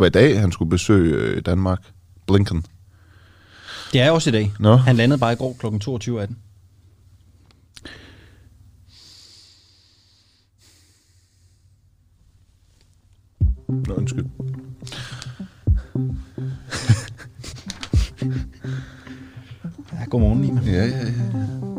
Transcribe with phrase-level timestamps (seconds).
[0.00, 1.80] var i dag, han skulle besøge øh, Danmark.
[2.26, 2.64] Blinken.
[3.92, 4.52] Det er også i dag.
[4.58, 4.76] Nå.
[4.76, 5.66] Han landede bare i går kl.
[5.66, 6.34] 22.18.
[13.88, 14.26] Nå, undskyld.
[19.92, 20.60] Ja, godmorgen, Nima.
[20.66, 21.69] Ja, ja, ja.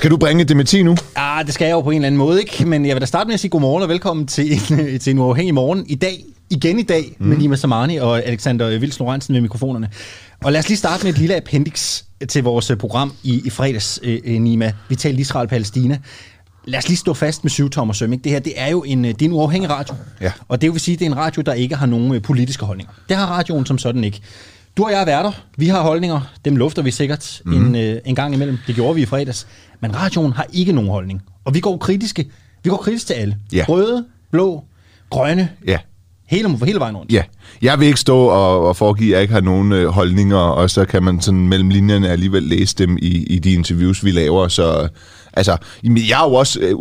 [0.00, 0.96] Skal du bringe Demeti nu?
[1.16, 2.66] Ah, det skal jeg jo på en eller anden måde, ikke?
[2.66, 5.18] Men jeg vil da starte med at sige godmorgen og velkommen til en, til en
[5.18, 5.84] uafhængig morgen.
[5.86, 7.26] I dag, igen i dag, mm.
[7.26, 9.88] med Nima Samani og Alexander Vils Lorentzen med mikrofonerne.
[10.44, 14.00] Og lad os lige starte med et lille appendix til vores program i, i fredags,
[14.02, 14.72] øh, Nima.
[14.88, 15.98] Vi talte Israel-Palæstina.
[16.64, 18.12] Lad os lige stå fast med syv tommer søm.
[18.12, 18.24] Ikke?
[18.24, 19.94] Det her det er jo en, det er en uafhængig radio.
[20.20, 20.32] Ja.
[20.48, 22.92] Og det vil sige, det er en radio, der ikke har nogen øh, politiske holdninger.
[23.08, 24.20] Det har radioen som sådan ikke.
[24.76, 25.32] Du og jeg er værter.
[25.56, 26.20] Vi har holdninger.
[26.44, 27.52] Dem lufter vi sikkert mm.
[27.52, 28.58] en, øh, en gang imellem.
[28.66, 29.46] Det gjorde vi i fredags.
[29.80, 31.22] Men radioen har ikke nogen holdning.
[31.44, 32.30] Og vi går kritiske.
[32.64, 33.36] Vi går kritisk til alle.
[33.52, 33.64] Ja.
[33.68, 34.64] Røde, blå,
[35.10, 35.48] grønne.
[35.66, 35.78] Ja.
[36.30, 37.12] Hele, hele vejen rundt.
[37.12, 37.22] Ja,
[37.62, 40.70] jeg vil ikke stå og, og foregive, at jeg ikke har nogen øh, holdninger, og
[40.70, 44.48] så kan man sådan mellem linjerne alligevel læse dem i, i de interviews, vi laver.
[44.48, 44.88] Så
[45.32, 46.74] altså, jeg er jo også, øh,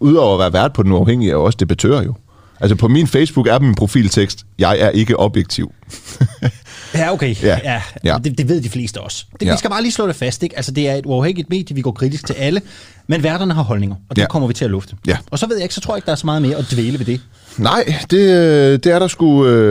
[0.00, 2.14] udover at være vært på den uafhængige, er jeg også debattør jo.
[2.60, 5.72] Altså på min Facebook er min profiltekst, jeg er ikke objektiv.
[6.94, 7.34] Ja, okay.
[7.42, 7.58] Ja.
[7.64, 8.18] Ja, Ja.
[8.24, 9.24] Det, det ved de fleste også.
[9.40, 9.52] Det, Ja.
[9.52, 10.42] Vi skal bare lige slå det fast.
[10.42, 10.56] Ikke?
[10.56, 12.62] Altså, det er et uafhængigt medie, vi går kritisk til alle,
[13.06, 14.26] men værterne har holdninger, og det Ja.
[14.26, 14.96] kommer vi til at lufte.
[15.06, 15.16] Ja.
[15.30, 16.64] Og så ved jeg ikke, så tror jeg ikke, der er så meget mere at
[16.72, 17.20] dvæle ved det.
[17.58, 19.46] Nej, det, det er der sgu...
[19.46, 19.70] Øh,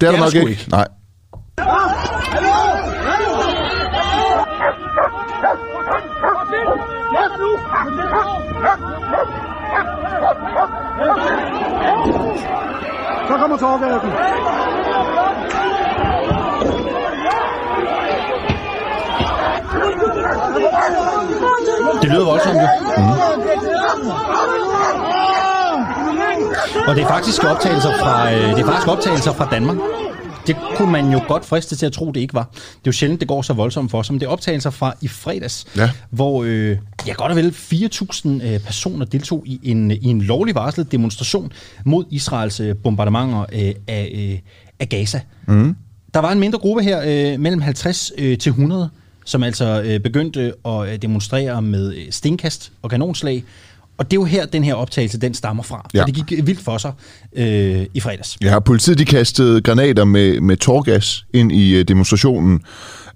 [0.00, 0.50] det er, der der nok sgu ikke.
[0.50, 0.64] ikke.
[0.70, 0.86] Nej.
[13.28, 14.10] Så kommer Torvaldsen.
[22.02, 22.68] Det lyder voldsomt jo.
[22.96, 23.04] Mm.
[26.88, 29.76] Og det er faktisk optagelser fra, øh, det er faktisk optagelser fra Danmark.
[30.46, 32.48] Det kunne man jo godt friste til at tro, det ikke var.
[32.54, 34.94] Det er jo sjældent, det går så voldsomt for os, men det er optagelser fra
[35.00, 35.90] i fredags, Ja.
[36.10, 40.54] hvor øh, ja, godt og vel 4.000 øh, personer deltog i en, i en lovlig
[40.54, 41.52] varslet demonstration
[41.84, 44.38] mod Israels øh, bombardementer øh, af, øh,
[44.80, 45.20] af Gaza.
[45.46, 45.76] Mm.
[46.14, 47.00] Der var en mindre gruppe her,
[47.34, 48.90] øh, mellem 50 øh, til 100,
[49.24, 53.44] som altså øh, begyndte at øh, demonstrere med øh, stenkast og kanonslag.
[53.98, 55.88] Og det er jo her, den her optagelse, den stammer fra.
[55.94, 55.98] Ja.
[55.98, 56.04] Ja.
[56.04, 56.92] det gik vildt for sig
[57.36, 58.36] øh, i fredags.
[58.42, 62.62] Ja, politiet de kastede granater med, med torgas ind i øh, demonstrationen,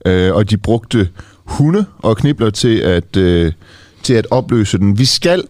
[0.07, 1.09] øh, og de brugte
[1.45, 3.53] hunde og knibler til at, øh,
[4.03, 4.99] til at opløse den.
[4.99, 5.43] Vi skal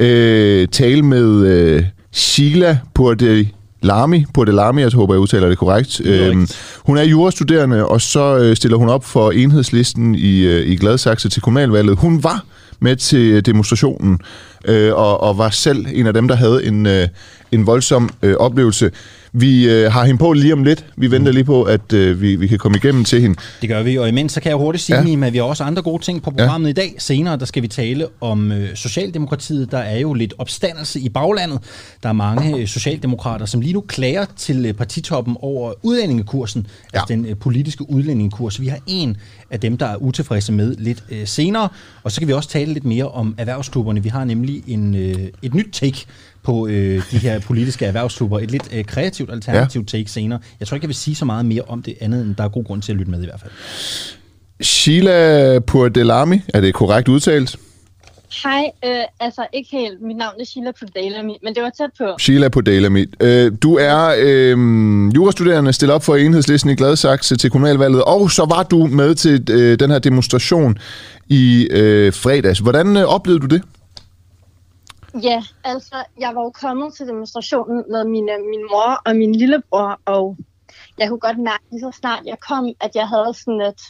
[0.00, 2.78] øh, tale med øh, Sheila
[3.80, 6.00] Pordelami, Pordelami, jeg håber, jeg udtaler det korrekt.
[6.04, 6.48] Øhm,
[6.86, 11.28] hun er jurastuderende, og så øh, stiller hun op for enhedslisten i, øh, i Gladsaxe
[11.28, 11.98] til kommunalvalget.
[11.98, 12.44] Hun var
[12.80, 14.18] med til demonstrationen,
[14.64, 17.08] øh, og, og var selv en af dem, der havde en, øh,
[17.52, 18.90] en voldsom øh, oplevelse.
[19.32, 20.84] Vi øh, har hende på lige om lidt.
[20.96, 23.40] Vi venter lige på, at øh, vi, vi kan komme igennem til hende.
[23.60, 25.26] Det gør vi, og imens så kan jeg hurtigt sige, Ja.
[25.26, 26.70] at vi har også andre gode ting på programmet ja.
[26.70, 26.94] i dag.
[26.98, 29.70] Senere der skal vi tale om øh, Socialdemokratiet.
[29.70, 31.58] Der er jo lidt opstandelse i baglandet.
[32.02, 36.98] Der er mange øh, socialdemokrater, som lige nu klager til øh, partitoppen over udlændingekursen, ja.
[36.98, 38.60] altså den øh, politiske udlændingekurs.
[38.60, 39.16] Vi har en
[39.50, 41.68] af dem, der er utilfredse med lidt øh, senere.
[42.02, 44.02] Og så kan vi også tale lidt mere om erhvervsklubberne.
[44.02, 46.06] Vi har nemlig en, øh, et nyt take
[46.42, 48.38] på øh, de her politiske erhvervsklubber.
[48.38, 49.98] Et lidt øh, kreativt alternativt ja.
[49.98, 50.40] take senere.
[50.60, 52.48] Jeg tror ikke, jeg vil sige så meget mere om det andet, end der er
[52.48, 53.52] god grund til at lytte med i hvert fald.
[54.62, 57.56] Sheila Pordelami, er det korrekt udtalt?
[58.42, 60.02] Hej, øh, altså ikke helt.
[60.02, 62.18] Mit navn er Sheila Podalami, men det var tæt på.
[62.18, 63.06] Sheila Pordelami.
[63.20, 64.56] Øh, du er øh,
[65.14, 69.50] jurastuderende, stillet op for enhedslisten i Gladsaxe til kommunalvalget, og så var du med til
[69.50, 70.78] øh, den her demonstration
[71.28, 72.58] i øh, fredags.
[72.58, 73.62] Hvordan øh, oplevede du det?
[75.22, 80.00] Ja, altså, jeg var jo kommet til demonstrationen med mine, min mor og min lillebror,
[80.04, 80.36] og
[80.98, 83.80] jeg kunne godt mærke lige så snart jeg kom, at jeg havde sådan et...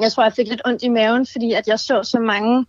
[0.00, 2.66] Jeg tror, jeg fik lidt ondt i maven, fordi at jeg så så mange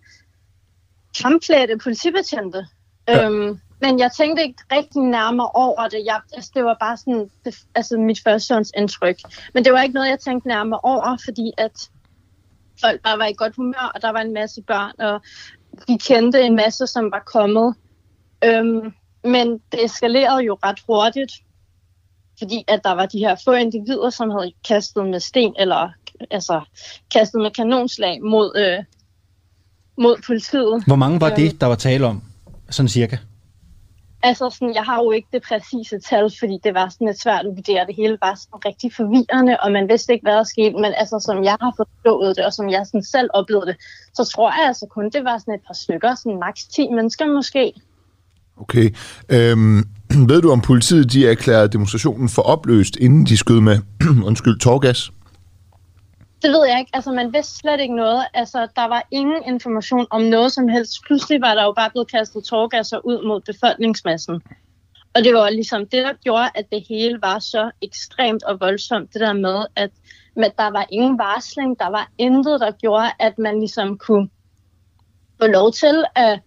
[1.21, 2.67] kampklædte politibetjente.
[3.07, 3.25] Ja.
[3.25, 6.01] Øhm, men jeg tænkte ikke rigtig nærmere over det.
[6.05, 9.19] Jeg, altså, det var bare sådan, det, altså mit førstehåndsindtryk.
[9.53, 11.89] Men det var ikke noget, jeg tænkte nærmere over, fordi at
[12.81, 15.21] folk bare var i godt humør, og der var en masse børn, og
[15.87, 17.75] vi kendte en masse, som var kommet.
[18.43, 21.31] Øhm, men det eskalerede jo ret hurtigt,
[22.39, 25.89] fordi at der var de her få individer, som havde kastet med sten, eller
[26.31, 26.61] altså
[27.13, 28.83] kastet med kanonslag mod, øh,
[29.97, 30.83] mod politiet.
[30.87, 31.35] Hvor mange var Øhm.
[31.35, 32.23] det, der var tale om?
[32.69, 33.17] Sådan cirka.
[34.23, 37.45] Altså, sådan, jeg har jo ikke det præcise tal, fordi det var sådan lidt svært
[37.45, 37.87] at vurdere.
[37.87, 40.75] Det hele var sådan rigtig forvirrende, og man vidste ikke, hvad der skete.
[40.83, 43.75] Men altså, som jeg har forstået det, og som jeg sådan selv oplevede det,
[44.13, 47.25] så tror jeg altså kun, det var sådan et par stykker, sådan maks 10 mennesker
[47.25, 47.73] måske.
[48.57, 48.89] Okay.
[49.29, 49.83] Øhm,
[50.31, 53.79] ved du, om politiet de erklærede demonstrationen for opløst, inden de skød med,
[54.29, 55.11] undskyld, torgas?
[56.41, 56.91] Det ved jeg ikke.
[56.93, 58.25] Altså, man vidste slet ikke noget.
[58.33, 61.03] Altså, der var ingen information om noget som helst.
[61.05, 64.41] Pludselig var der jo bare blevet kastet tårgasser ud mod befolkningsmassen.
[65.15, 69.13] Og det var ligesom det, der gjorde, at det hele var så ekstremt og voldsomt.
[69.13, 69.91] Det der med, at
[70.35, 71.79] men der var ingen varsling.
[71.79, 74.29] Der var intet, der gjorde, at man ligesom kunne
[75.41, 76.39] få lov til at,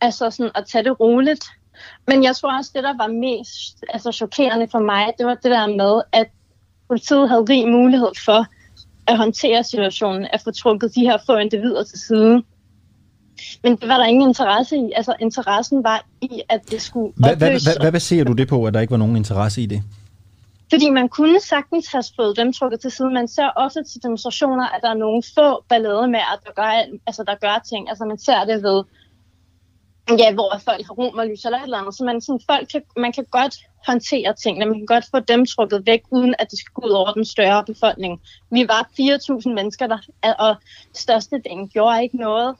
[0.00, 1.44] altså sådan, at tage det roligt.
[2.06, 5.50] Men jeg tror også, det, der var mest altså, chokerende for mig, det var det
[5.50, 6.26] der med, at
[6.88, 8.46] politiet havde rig mulighed for
[9.06, 12.42] at håndtere situationen, at få trukket de her få individer til side.
[13.62, 14.92] Men det var der ingen interesse i.
[14.96, 18.64] Altså, interessen var i, at det skulle hvad, hvad, hvad, hvad baserer du det på,
[18.64, 19.82] at der ikke var nogen interesse i det?
[20.70, 23.10] Fordi man kunne sagtens have fået dem trukket til side.
[23.10, 26.70] Man ser også til demonstrationer, at der er nogle få ballade med, at der gør,
[27.06, 27.88] altså, der gør ting.
[27.88, 28.84] Altså, man ser det ved
[30.08, 31.94] ja, hvor folk har romerlys eller et eller andet.
[31.94, 33.56] Så man, sådan, folk kan, man kan godt
[33.86, 34.66] håndtere tingene.
[34.66, 37.24] Man kan godt få dem trukket væk, uden at det skal gå ud over den
[37.24, 38.20] større befolkning.
[38.50, 39.98] Vi var 4.000 mennesker, der,
[40.38, 40.56] og
[40.94, 42.56] størstedelen gjorde ikke noget.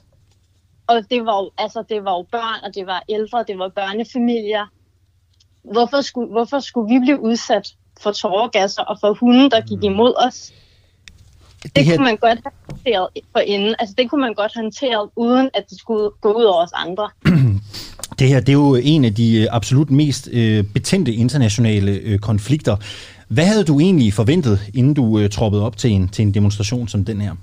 [0.86, 3.68] Og det var, jo, altså, det var jo børn, og det var ældre, det var
[3.68, 4.66] børnefamilier.
[5.62, 10.14] Hvorfor skulle, hvorfor skulle vi blive udsat for tåregasser og for hunde, der gik imod
[10.26, 10.52] os?
[11.64, 11.96] Det, det her...
[11.96, 13.74] kunne man godt have håndteret for inden.
[13.78, 17.10] Altså, det kunne man godt håndtere, uden at det skulle gå ud over os andre.
[18.18, 22.18] Det her det er jo en af de øh, absolut mest øh, betændte internationale øh,
[22.18, 22.76] konflikter.
[23.28, 26.88] Hvad havde du egentlig forventet, inden du øh, troppede op til en, til en demonstration
[26.88, 27.34] som den her?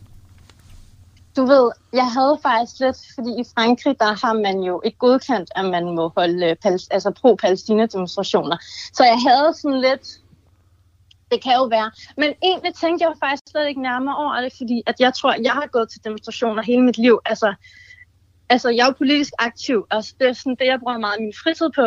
[1.35, 5.49] Du ved, jeg havde faktisk lidt, fordi i Frankrig, der har man jo ikke godkendt,
[5.55, 6.55] at man må holde øh,
[6.91, 8.57] altså pro-Palæstina-demonstrationer.
[8.93, 10.05] Så jeg havde sådan lidt,
[11.31, 11.91] det kan jo være.
[12.17, 15.35] Men egentlig tænkte jeg jo faktisk slet ikke nærmere over det, fordi at jeg tror,
[15.43, 17.19] jeg har gået til demonstrationer hele mit liv.
[17.25, 17.53] Altså,
[18.49, 21.21] altså jeg er jo politisk aktiv, og det er sådan det, jeg bruger meget af
[21.21, 21.85] min fritid på.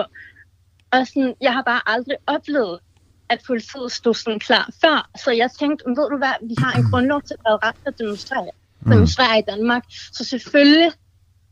[0.92, 2.80] Og sådan, jeg har bare aldrig oplevet,
[3.28, 5.10] at politiet stod sådan klar før.
[5.24, 8.50] Så jeg tænkte, ved du hvad, vi har en grundlov til at ret at demonstrere,
[8.80, 8.90] mm.
[8.90, 9.84] demonstrere i Danmark.
[10.12, 10.92] Så selvfølgelig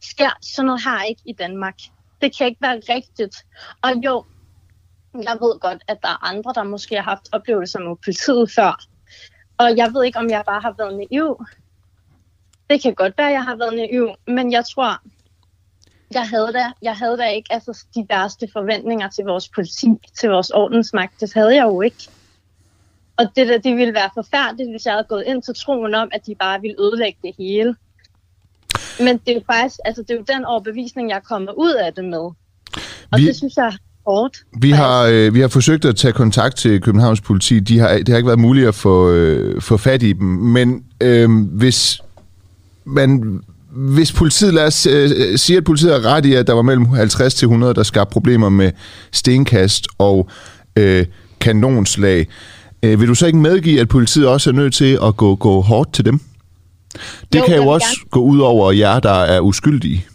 [0.02, 1.74] sker sådan noget her ikke i Danmark.
[2.22, 3.36] Det kan ikke være rigtigt.
[3.82, 4.24] Og jo,
[5.14, 8.84] jeg ved godt, at der er andre, der måske har haft oplevelser med politiet før.
[9.58, 11.44] Og jeg ved ikke, om jeg bare har været naiv.
[12.70, 15.00] Det kan godt være, at jeg har været naiv, men jeg tror,
[16.14, 19.86] jeg havde da, jeg havde da ikke altså, de værste forventninger til vores politi,
[20.20, 21.20] til vores ordensmagt.
[21.20, 22.08] Det havde jeg jo ikke.
[23.16, 26.08] Og det, der, det ville være forfærdeligt, hvis jeg havde gået ind til troen om,
[26.12, 27.76] at de bare ville ødelægge det hele.
[28.98, 31.94] Men det er jo faktisk, altså det er jo den overbevisning, jeg kommer ud af
[31.94, 32.30] det med.
[33.12, 33.26] Og Vi...
[33.26, 33.72] det synes jeg
[34.06, 34.36] hårdt.
[34.60, 37.60] Vi har, øh, vi har forsøgt at tage kontakt til Københavns politi.
[37.60, 40.26] De har, det har ikke været muligt at få, øh, få fat i dem.
[40.26, 42.00] Men øh, hvis
[42.84, 43.40] man
[43.74, 46.86] hvis politiet, lad os øh, sige, at politiet har ret i, at der var mellem
[46.86, 48.72] 50 til 100, der skabte problemer med
[49.12, 50.28] stenkast og
[50.76, 51.06] øh,
[51.40, 52.26] kanonslag,
[52.82, 55.60] øh, vil du så ikke medgive, at politiet også er nødt til at gå, gå
[55.60, 56.20] hårdt til dem?
[57.32, 58.10] Det jo, kan jo også gerne.
[58.10, 60.06] gå ud over jer, der er uskyldige.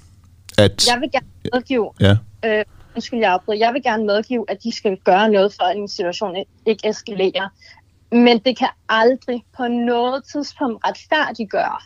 [0.58, 2.16] At, jeg vil gerne medgive, ja.
[2.46, 2.66] øh,
[2.98, 3.60] undskyld, jeg afbryder.
[3.66, 6.36] Jeg vil gerne medgive, at de skal gøre noget for, at en situation
[6.66, 7.48] ikke eskalerer.
[8.12, 11.80] Men det kan aldrig på noget tidspunkt retfærdiggøre,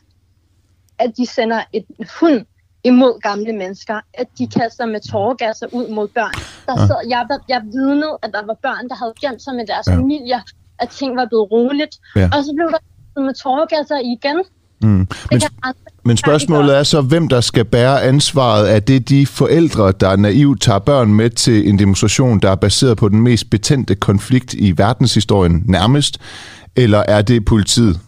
[1.00, 1.86] at de sender et
[2.20, 2.46] hund
[2.84, 6.34] imod gamle mennesker, at de kaster med tåregasser ud mod børn.
[6.66, 9.88] Der sad, jeg, jeg vidnede, at der var børn, der havde gemt sig med deres
[9.88, 9.96] ja.
[9.96, 10.42] familier,
[10.80, 11.96] at ting var blevet roligt.
[12.16, 12.30] Ja.
[12.34, 14.44] Og så blev der med tåregasser igen.
[14.82, 15.08] Mm.
[15.32, 15.42] Men,
[16.04, 18.76] men spørgsmålet er så, hvem der skal bære ansvaret.
[18.76, 22.98] Er det de forældre, der naivt tager børn med til en demonstration, der er baseret
[22.98, 26.18] på den mest betændte konflikt i verdenshistorien nærmest?
[26.76, 28.00] Eller er det politiet?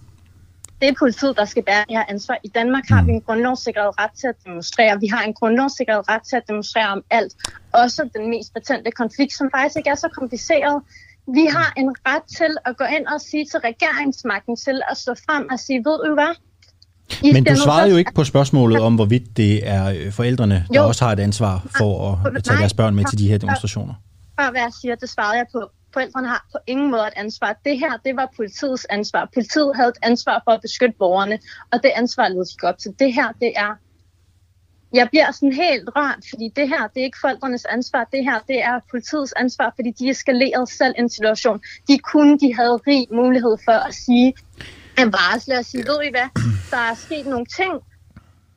[0.82, 2.38] Det er politiet, der skal bære det her ansvar.
[2.44, 3.08] I Danmark har mm.
[3.08, 5.00] vi en grundlovssikret ret til at demonstrere.
[5.00, 7.34] Vi har en grundlovssikret ret til at demonstrere om alt.
[7.72, 10.82] Også den mest betændte konflikt, som faktisk ikke er så kompliceret.
[11.28, 15.14] Vi har en ret til at gå ind og sige til regeringsmagten til at stå
[15.26, 16.34] frem og sige, ved du hvad,
[17.34, 20.88] men du svarede jo ikke på spørgsmålet om, hvorvidt det er øh, forældrene, der jo.
[20.88, 23.94] også har et ansvar for at tage deres børn med til de her demonstrationer.
[24.40, 25.62] Før hvad jeg siger, det svarede jeg på.
[25.94, 27.56] Forældrene har på ingen måde et ansvar.
[27.66, 29.30] Det her, det var politiets ansvar.
[29.34, 31.40] Politiet havde et ansvar for at beskytte borgerne,
[31.72, 32.92] og det ansvar led de op til.
[33.00, 33.72] Det her, det er
[34.94, 38.04] jeg bliver sådan helt rørt, fordi det her, det er ikke forældrenes ansvar.
[38.12, 41.62] Det her, det er politiets ansvar, fordi de eskalerede selv en situation.
[41.88, 44.34] De kunne, de havde rig mulighed for at sige,
[44.98, 46.30] en varsle og sige, ved I hvad,
[46.72, 47.74] der er sket nogle ting,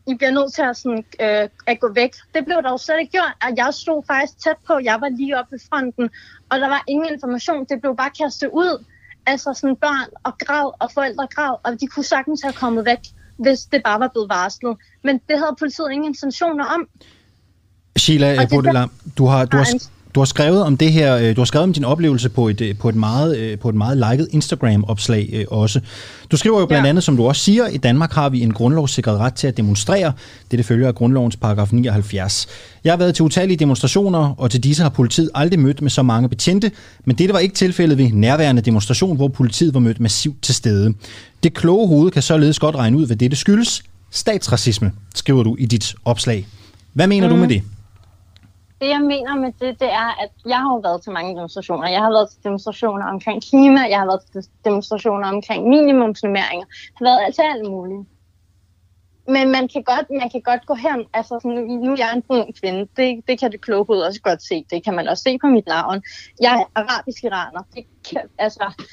[0.09, 2.13] I bliver nødt til at, sådan, øh, at gå væk.
[2.35, 4.75] Det blev der jo slet ikke gjort, og jeg stod faktisk tæt på.
[4.85, 6.11] Jeg var lige oppe ved fronten,
[6.51, 7.67] og der var ingen information.
[7.71, 8.85] Det blev bare kastet ud.
[9.27, 13.03] Altså sådan børn og grav og forældre grav, og de kunne sagtens have kommet væk,
[13.37, 14.77] hvis det bare var blevet varslet.
[15.05, 16.89] Men det havde politiet ingen intentioner om.
[17.99, 18.85] Sheila Bodela,
[19.19, 19.65] du har, du har,
[20.17, 22.61] du har skrevet om det her, øh, du har skrevet om din oplevelse på et,
[22.61, 25.81] øh, på et meget, øh, på et meget liket Instagram-opslag også.
[26.31, 26.89] Du skriver jo blandt ja.
[26.89, 30.13] andet, som du også siger, i Danmark har vi en grundlovssikret ret til at demonstrere.
[30.51, 32.47] Det, det følger af grundlovens paragraf 79.
[32.85, 36.03] Jeg har været til utallige demonstrationer, og til disse har politiet aldrig mødt med så
[36.03, 36.71] mange betjente,
[37.05, 40.95] men det var ikke tilfældet ved nærværende demonstration, hvor politiet var mødt massivt til stede.
[41.43, 43.83] Det kloge hoved kan således godt regne ud, hvad det skyldes.
[44.11, 46.47] Statsracisme, skriver du i dit opslag.
[46.93, 47.35] Hvad mener mm.
[47.35, 47.63] du med det?
[48.81, 51.89] Det, jeg mener med det, det er, at jeg har været til mange demonstrationer.
[51.89, 56.67] Jeg har været til demonstrationer omkring klima, jeg har været til demonstrationer omkring minimumsnummeringer.
[57.01, 58.09] Jeg har været til alt muligt.
[59.29, 62.23] Men man kan godt, man kan godt gå hen, altså sådan, nu er jeg en
[62.23, 65.23] brun kvinde, det, det kan det kloge hoved også godt se, det kan man også
[65.23, 66.03] se på mit navn.
[66.41, 68.85] Jeg er arabisk iraner, det kan, altså,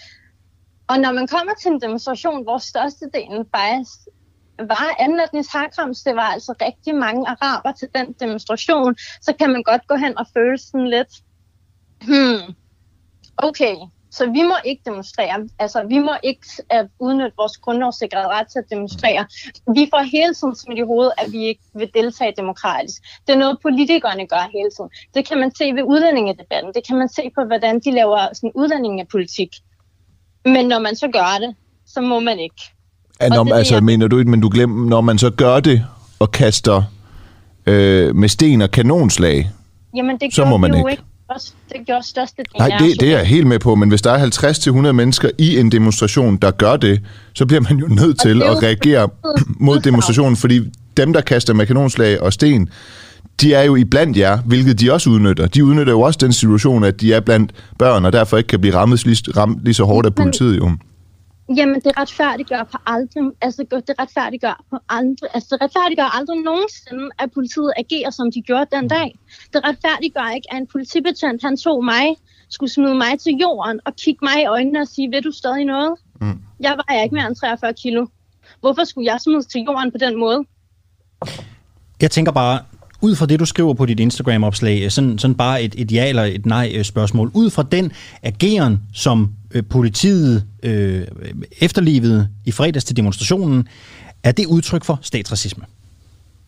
[0.87, 3.99] og når man kommer til en demonstration, hvor størstedelen faktisk
[4.59, 9.63] var anlætnings herkomst, det var altså rigtig mange araber til den demonstration, så kan man
[9.63, 11.13] godt gå hen og føle sådan lidt,
[12.01, 12.53] hmm,
[13.37, 13.75] okay,
[14.11, 15.49] så vi må ikke demonstrere.
[15.59, 19.25] Altså, vi må ikke uh, udnytte vores grundlovssikrede ret til at demonstrere.
[19.75, 23.01] Vi får hele tiden smidt i hovedet, at vi ikke vil deltage demokratisk.
[23.27, 24.89] Det er noget, politikerne gør hele tiden.
[25.13, 26.73] Det kan man se ved udlændingedebatten.
[26.73, 29.49] Det kan man se på, hvordan de laver sådan udlændingepolitik.
[30.45, 31.55] Men når man så gør det,
[31.85, 32.61] så må man ikke.
[33.21, 33.83] Ja, når, det, altså, jeg...
[33.83, 35.83] mener du ikke, men du glemmer, når man så gør det
[36.19, 36.83] og kaster
[37.65, 39.51] øh, med sten og kanonslag,
[39.95, 40.91] Jamen, det så må man ikke.
[40.91, 41.03] ikke.
[41.69, 44.87] Det gjorde største Nej, det, det er jeg helt med på, men hvis der er
[44.87, 47.01] 50-100 mennesker i en demonstration, der gør det,
[47.33, 49.09] så bliver man jo nødt til at reagere
[49.67, 50.61] mod demonstrationen, fordi
[50.97, 52.69] dem, der kaster med kanonslag og sten,
[53.41, 55.47] de er jo i blandt jer, hvilket de også udnytter.
[55.47, 58.61] De udnytter jo også den situation, at de er blandt børn, og derfor ikke kan
[58.61, 60.57] blive rammet lige, ramt lige så hårdt af politiet.
[60.57, 60.71] Jo.
[61.49, 67.09] Jamen, det retfærdiggør på aldrig, altså det retfærdiggør på aldrig, altså det retfærdiggør aldrig nogensinde,
[67.19, 69.19] at politiet agerer, som de gjorde den dag.
[69.53, 72.15] Det retfærdiggør ikke, at en politibetjent, han tog mig,
[72.49, 75.65] skulle smide mig til jorden og kigge mig i øjnene og sige, ved du stadig
[75.65, 75.95] noget?
[76.21, 76.41] Mm.
[76.59, 78.07] Jeg vejer ikke mere end 43 kilo.
[78.59, 80.43] Hvorfor skulle jeg smide til jorden på den måde?
[82.01, 82.59] Jeg tænker bare,
[83.03, 86.23] ud fra det, du skriver på dit Instagram-opslag, sådan, sådan bare et, et ja eller
[86.23, 87.91] et nej-spørgsmål, ud fra den
[88.23, 91.07] ageren, som øh, politiet øh,
[91.61, 93.67] efterlevede i fredags til demonstrationen,
[94.23, 95.65] er det udtryk for statsracisme?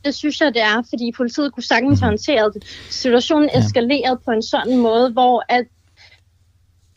[0.05, 2.05] Det synes jeg, det er, fordi politiet kunne sagtens mm.
[2.05, 2.63] håndtere det.
[2.89, 5.65] Situationen eskalerede på en sådan måde, hvor at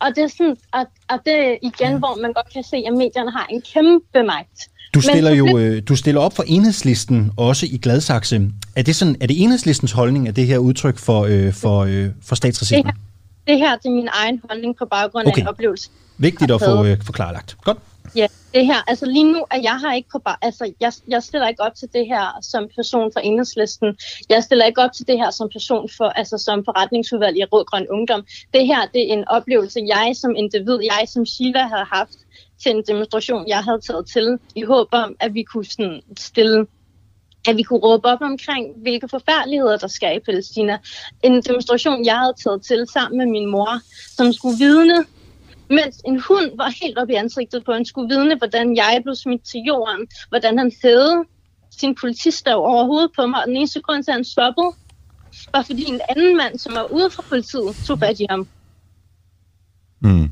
[0.00, 1.98] og det er sådan, at, at det igen, ja.
[1.98, 4.68] hvor man godt kan se, at medierne har en kæmpe magt.
[4.95, 8.50] Du stiller jo øh, du stiller op for enhedslisten også i Gladsaxe.
[8.76, 12.07] Er det, sådan, er det enhedslistens holdning, at det her udtryk for, øh, for, øh,
[12.23, 12.76] for statsracisme?
[12.76, 12.92] Det her,
[13.47, 15.40] det her det er min egen holdning på baggrund okay.
[15.40, 15.90] af en oplevelse.
[16.18, 17.57] Vigtigt at få øh, forklarlagt.
[17.64, 17.78] Godt.
[18.16, 21.49] Ja, det her, altså lige nu, at jeg har ikke på altså jeg, jeg stiller
[21.49, 23.97] ikke op til det her som person for enhedslisten.
[24.28, 27.64] Jeg stiller ikke op til det her som person for, altså som forretningsudvalg i Rød
[27.64, 28.23] Grøn Ungdom.
[28.54, 32.18] Det her, det er en oplevelse, jeg som individ, jeg som Sheila havde haft
[32.62, 36.66] til en demonstration, jeg havde taget til, i håb om, at vi kunne sådan stille
[37.48, 40.78] at vi kunne råbe op omkring, hvilke forfærdeligheder der sker i Palæstina.
[41.22, 43.80] En demonstration, jeg havde taget til sammen med min mor,
[44.16, 45.04] som skulle vidne,
[45.70, 49.14] mens en hund var helt op i ansigtet på, han skulle vidne, hvordan jeg blev
[49.14, 51.24] smidt til jorden, hvordan han hævede
[51.70, 54.72] sin politistav over hovedet på mig, og den eneste grund til, at han stoppede,
[55.52, 58.48] var fordi en anden mand, som var ude fra politiet, tog fat i ham.
[60.00, 60.30] Mm.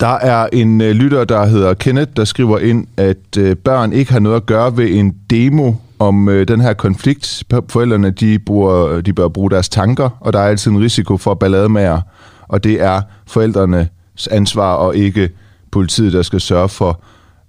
[0.00, 4.12] Der er en øh, lytter, der hedder Kenneth, der skriver ind, at øh, børn ikke
[4.12, 7.44] har noget at gøre ved en demo om øh, den her konflikt.
[7.68, 11.34] Forældrene de, bruger, de bør bruge deres tanker, og der er altid en risiko for
[11.34, 12.00] ballademager,
[12.48, 15.30] og det er forældrenes ansvar og ikke
[15.70, 17.02] politiet, der skal sørge for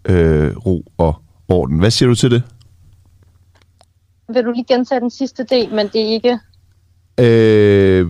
[0.05, 1.15] øh, ro og
[1.47, 1.79] orden.
[1.79, 2.43] Hvad siger du til det?
[4.33, 6.39] Vil du lige gentage den sidste del, men det er ikke...
[7.19, 8.07] Øh,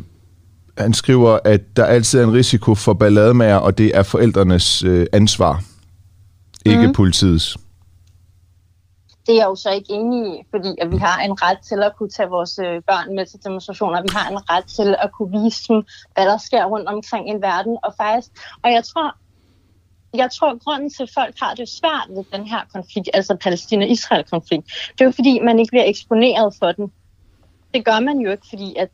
[0.78, 5.06] han skriver, at der altid er en risiko for ballademager, og det er forældrenes øh,
[5.14, 5.64] ansvar,
[6.66, 6.94] ikke mm.
[6.94, 7.58] politiets.
[9.28, 11.84] Det er jeg jo så ikke enig i, fordi at vi har en ret til
[11.84, 14.02] at kunne tage vores øh, børn med til demonstrationer.
[14.02, 17.34] Vi har en ret til at kunne vise dem, hvad der sker rundt omkring i
[17.42, 17.78] verden.
[17.84, 18.32] Og faktisk,
[18.64, 19.16] og jeg tror,
[20.14, 24.66] jeg tror, grunden til, at folk har det svært ved den her konflikt, altså Palæstina-Israel-konflikt,
[24.92, 26.92] det er jo fordi, man ikke bliver eksponeret for den.
[27.74, 28.90] Det gør man jo ikke, fordi at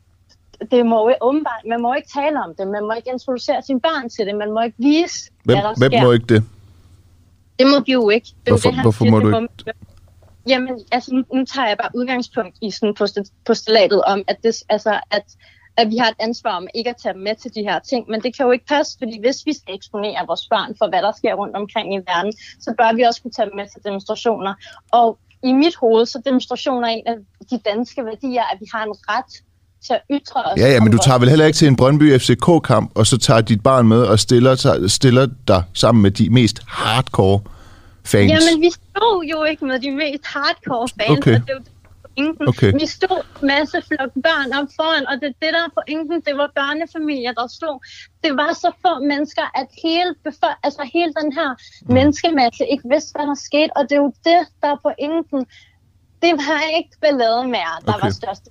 [0.70, 3.80] det må jo åbenbart, man må ikke tale om det, man må ikke introducere sine
[3.80, 6.02] børn til det, man må ikke vise, hvem, hvad der hvem sker.
[6.02, 6.44] må ikke det?
[7.58, 8.26] Det må de jo ikke.
[8.26, 9.74] Det hvorfor, det, hvorfor må du ikke?
[10.48, 12.94] Jamen, altså nu, nu tager jeg bare udgangspunkt i sådan
[13.46, 15.24] postulatet om, at, det, altså, at,
[15.76, 18.10] at vi har et ansvar om ikke at tage med til de her ting.
[18.10, 21.02] Men det kan jo ikke passe, fordi hvis vi skal eksponere vores børn for, hvad
[21.02, 23.84] der sker rundt omkring i verden, så bør vi også kunne tage dem med til
[23.84, 24.54] demonstrationer.
[24.92, 27.16] Og i mit hoved, så demonstrationer er en af
[27.50, 29.42] de danske værdier, at vi har en ret
[29.86, 30.58] til at ytre os.
[30.58, 33.40] Ja, ja, men du tager vel heller ikke til en Brøndby FCK-kamp, og så tager
[33.40, 37.40] dit barn med og stiller, stiller dig sammen med de mest hardcore
[38.04, 38.30] fans?
[38.32, 41.34] Jamen, vi stod jo ikke med de mest hardcore fans, okay.
[41.34, 41.60] og det er jo
[42.14, 42.48] pointen.
[42.48, 42.72] Okay.
[42.80, 47.32] Vi stod masse flok børn op foran, og det, det der pointen, det var børnefamilier,
[47.32, 47.76] der stod.
[48.24, 51.94] Det var så få mennesker, at hele, befor- altså hele den her mm.
[51.96, 55.40] menneskemasse ikke vidste, hvad der skete, og det er jo det, der er pointen.
[56.24, 58.04] Det var ikke ballade mere, der okay.
[58.04, 58.48] var største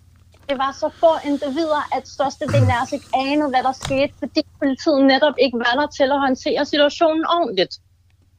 [0.50, 4.42] det var så få individer, at størstedelen af os ikke anede, hvad der skete, fordi
[4.60, 7.74] politiet netop ikke var der til at håndtere situationen ordentligt.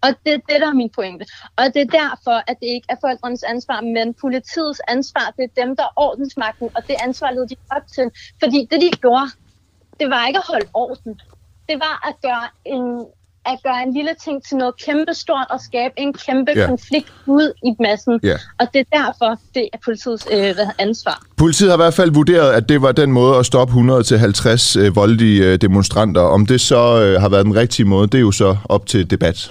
[0.04, 1.24] Og det det, der er min pointe.
[1.56, 5.32] Og det er derfor, at det ikke er forældrenes ansvar, men politiets ansvar.
[5.36, 8.10] Det er dem, der er ordensmagten, og det ansvar led de op til.
[8.42, 9.30] Fordi det, de gjorde,
[10.00, 11.20] det var ikke at holde orden.
[11.68, 13.06] Det var at gøre en,
[13.46, 16.68] at gøre en lille ting til noget kæmpestort og skabe en kæmpe yeah.
[16.68, 18.20] konflikt ud i massen.
[18.24, 18.38] Yeah.
[18.60, 21.22] Og det er derfor, det er politiets øh, ansvar.
[21.36, 24.96] Politiet har i hvert fald vurderet, at det var den måde at stoppe 100-50 øh,
[24.96, 26.20] voldelige øh, demonstranter.
[26.20, 29.10] Om det så øh, har været den rigtige måde, det er jo så op til
[29.10, 29.50] debat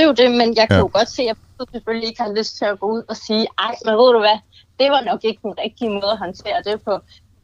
[0.00, 0.84] det er jo det, men jeg kan ja.
[0.86, 3.46] jo godt se, at jeg selvfølgelig ikke har lyst til at gå ud og sige,
[3.66, 4.38] ej, men ved du hvad,
[4.80, 6.94] det var nok ikke den rigtige måde at håndtere det på.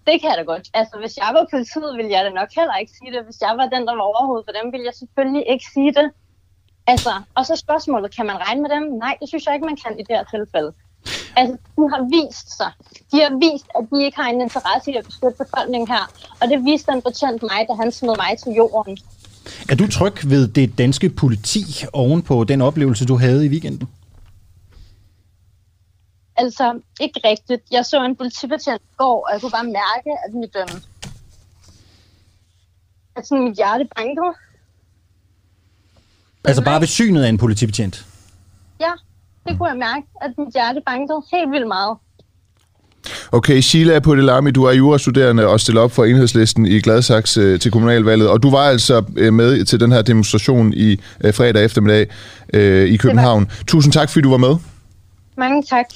[0.07, 0.67] Det kan jeg da godt.
[0.81, 3.21] Altså, hvis jeg var politiet, ville jeg da nok heller ikke sige det.
[3.29, 6.09] Hvis jeg var den, der var overhovedet for dem, ville jeg selvfølgelig ikke sige det.
[6.93, 8.83] Altså, og så spørgsmålet, kan man regne med dem?
[9.05, 10.71] Nej, det synes jeg ikke, man kan i det her tilfælde.
[11.41, 12.71] Altså, de har vist sig.
[13.13, 16.05] De har vist, at de ikke har en interesse i at beskytte befolkningen her.
[16.41, 18.99] Og det viste den betjent mig, da han smed mig til jorden.
[19.71, 23.89] Er du tryg ved det danske politi oven på den oplevelse, du havde i weekenden?
[26.37, 27.63] Altså, ikke rigtigt.
[27.71, 30.83] Jeg så en politibetjent i går, og jeg kunne bare mærke, at mit, øhm,
[33.17, 34.33] at sådan mit hjerte bankede.
[36.45, 38.07] Altså bare ved synet af en politibetjent?
[38.81, 38.93] Ja,
[39.49, 41.97] det kunne jeg mærke, at mit hjerte bankede helt vildt meget.
[43.33, 47.71] Okay, Sheila Podelami, du er jurastuderende og stiller op for enhedslisten i Gladsaxe øh, til
[47.71, 52.07] kommunalvalget, og du var altså øh, med til den her demonstration i øh, fredag eftermiddag
[52.55, 53.51] øh, i København.
[53.67, 54.57] Tusind tak, fordi du var med.
[55.37, 55.87] Mange tak.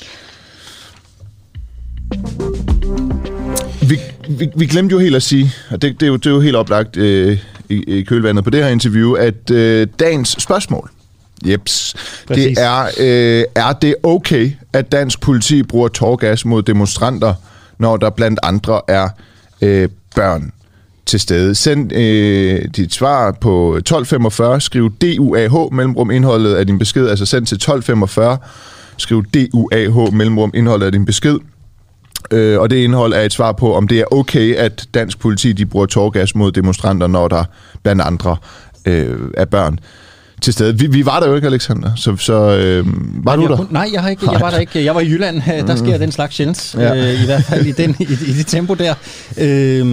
[3.88, 6.30] Vi, vi, vi glemte jo helt at sige, og det, det, er, jo, det er
[6.30, 10.90] jo helt oplagt øh, i, i kølvandet på det her interview, at øh, dagens spørgsmål,
[11.46, 11.94] Jeps.
[12.28, 17.34] Det er, øh, er det okay, at dansk politi bruger tårgas mod demonstranter,
[17.78, 19.08] når der blandt andre er
[19.62, 20.52] øh, børn
[21.06, 21.54] til stede?
[21.54, 27.46] Send øh, dit svar på 1245, skriv DUAH mellemrum indholdet af din besked, altså send
[27.46, 28.38] til 1245,
[28.96, 31.38] skriv DUAH mellemrum indholdet af din besked.
[32.30, 35.52] Øh, og det indhold er et svar på, om det er okay, at dansk politi
[35.52, 37.44] de bruger tårgas mod demonstranter, når der
[37.82, 38.36] blandt andre
[38.86, 39.78] øh, er børn
[40.40, 40.78] til stede.
[40.78, 42.86] Vi, vi var der jo ikke, Alexander, så, så øh,
[43.24, 43.56] var du der?
[43.56, 44.84] Kun, nej, jeg, har ikke, jeg var der ikke.
[44.84, 45.42] Jeg var i Jylland.
[45.66, 45.98] Der sker mm.
[45.98, 46.96] den slags sjældent, ja.
[46.96, 48.94] øh, i hvert fald i, den, i, i det tempo der.
[49.38, 49.86] Øh,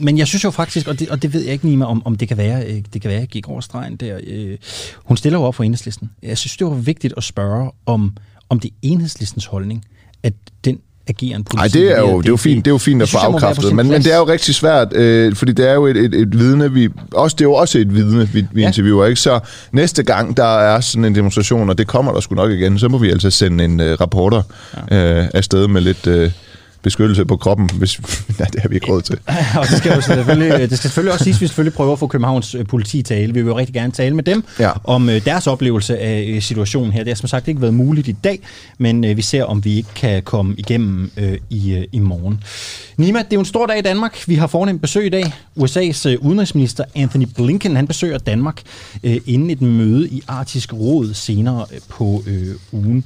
[0.00, 2.16] men jeg synes jo faktisk, og det, og det ved jeg ikke, Nima, om, om
[2.16, 4.18] det kan være, øh, det kan være, jeg gik over stregen der.
[4.26, 4.58] Øh,
[5.04, 6.10] hun stiller jo op for enhedslisten.
[6.22, 8.16] Jeg synes, det var vigtigt at spørge, om,
[8.48, 9.84] om det er enhedslistens holdning,
[10.22, 10.32] at
[10.64, 11.46] den ageren.
[11.54, 13.74] Nej, det er jo, det, er jo fint, det er jo fint at få afkræftet,
[13.74, 16.38] men, men det er jo rigtig svært, øh, fordi det er jo et, et, et
[16.38, 18.66] vidne, vi, også, det er jo også et vidne, vi, vi ja.
[18.66, 19.20] interviewer, ikke?
[19.20, 19.40] Så
[19.72, 22.88] næste gang, der er sådan en demonstration, og det kommer der sgu nok igen, så
[22.88, 24.42] må vi altså sende en uh, rapporter
[24.90, 25.20] ja.
[25.20, 26.06] øh, afsted med lidt...
[26.06, 26.30] Øh,
[26.86, 28.00] beskyttelse på kroppen, hvis
[28.38, 29.18] nej, det har vi ikke råd til.
[29.60, 31.98] og det skal, jo selvfølgelig, det skal selvfølgelig også siges, at vi selvfølgelig prøver at
[31.98, 33.34] få Københavns øh, politi tale.
[33.34, 34.70] Vi vil jo rigtig gerne tale med dem ja.
[34.84, 37.04] om øh, deres oplevelse af øh, situationen her.
[37.04, 38.38] Det har som sagt ikke været muligt i dag,
[38.78, 41.10] men vi ser, om vi ikke kan komme igennem
[41.50, 42.42] i, i morgen.
[42.96, 44.28] Nima, det er jo en stor dag i Danmark.
[44.28, 45.24] Vi har fornemt besøg i dag.
[45.60, 48.62] USA's udenrigsminister Anthony Blinken, han besøger Danmark
[49.02, 53.04] inden et møde i Arktisk Råd senere på øh, ugen.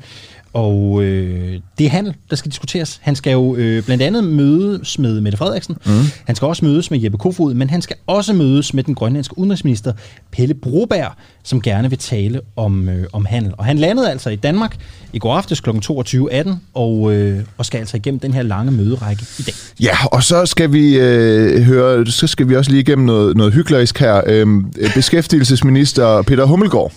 [0.53, 3.01] Og øh, det er handel, der skal diskuteres.
[3.03, 5.77] Han skal jo øh, blandt andet mødes med Mette Frederiksen.
[5.87, 5.93] Mm.
[6.25, 9.39] Han skal også mødes med Jeppe Kofod, men han skal også mødes med den grønlandske
[9.39, 9.93] udenrigsminister
[10.33, 13.53] Pelle Broberg, som gerne vil tale om, øh, om handel.
[13.59, 14.77] Og han landede altså i Danmark
[15.13, 15.71] i går aftes kl.
[15.71, 19.55] 22.18 og, øh, og skal altså igennem den her lange møderække i dag.
[19.81, 23.53] Ja, og så skal vi øh, høre, så skal vi også lige igennem noget, noget
[23.53, 24.21] hyggelig her.
[24.27, 24.47] Øh,
[24.95, 26.93] beskæftigelsesminister Peter Hummelgaard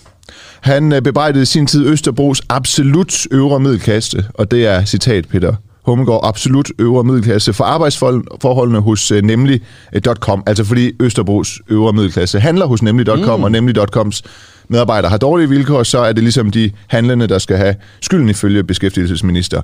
[0.64, 5.54] han øh, bebrejdede i sin tid Østerbros absolut øvre middelkaste, og det er citat Peter
[5.82, 12.66] Hummelgaard absolut øvre middelklasse for arbejdsforholdene hos uh, nemlig.com, altså fordi Østerbros øvre middelklasse handler
[12.66, 13.44] hos nemlig.com, mm.
[13.44, 14.22] og nemlig.coms
[14.68, 18.64] medarbejdere har dårlige vilkår, så er det ligesom de handlende, der skal have skylden ifølge
[18.64, 19.62] beskæftigelsesminister.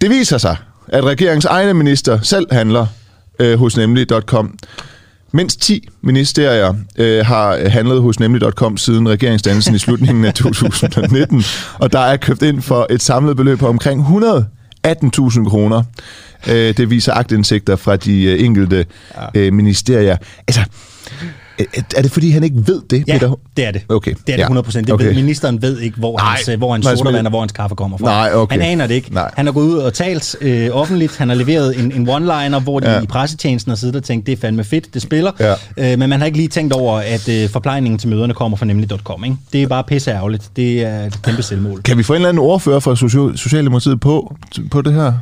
[0.00, 0.56] Det viser sig,
[0.88, 2.86] at regeringens egne minister selv handler
[3.38, 4.58] øh, hos nemlig.com.
[5.34, 11.92] Mindst 10 ministerier øh, har handlet hos nemlig.com siden regeringsdannelsen i slutningen af 2019, og
[11.92, 14.06] der er købt ind for et samlet beløb på omkring
[14.86, 15.82] 118.000 kroner.
[16.48, 18.86] Øh, det viser agtindsigter fra de øh, enkelte
[19.34, 20.16] øh, ministerier.
[20.48, 20.64] Altså,
[21.96, 23.38] er det fordi, han ikke ved det, ja, Peter?
[23.56, 23.82] det er det.
[23.88, 24.10] Okay.
[24.26, 24.90] Det er det 100 procent.
[24.90, 25.04] Okay.
[25.06, 26.26] Ved, ministeren ved ikke, hvor Nej.
[26.30, 28.04] hans, øh, hvor hans sodavand og hvor hans kaffe kommer fra.
[28.06, 28.52] Nej, okay.
[28.56, 29.14] Han aner det ikke.
[29.14, 29.30] Nej.
[29.36, 31.16] Han har gået ud og talt øh, offentligt.
[31.16, 33.00] Han har leveret en, en one-liner, hvor de Ja.
[33.00, 35.32] i pressetjenesten har siddet og tænkt, det er fandme fedt, det spiller.
[35.40, 35.92] Ja.
[35.92, 38.66] Øh, men man har ikke lige tænkt over, at øh, forplejningen til møderne kommer fra
[38.66, 39.24] nemlig.com.
[39.24, 39.36] Ikke?
[39.52, 40.50] Det er bare pisse ærgerligt.
[40.56, 41.82] Det er et kæmpe selvmål.
[41.82, 44.36] Kan vi få en eller anden ordfører fra Socio- Socialdemokratiet på,
[44.70, 45.12] på det her?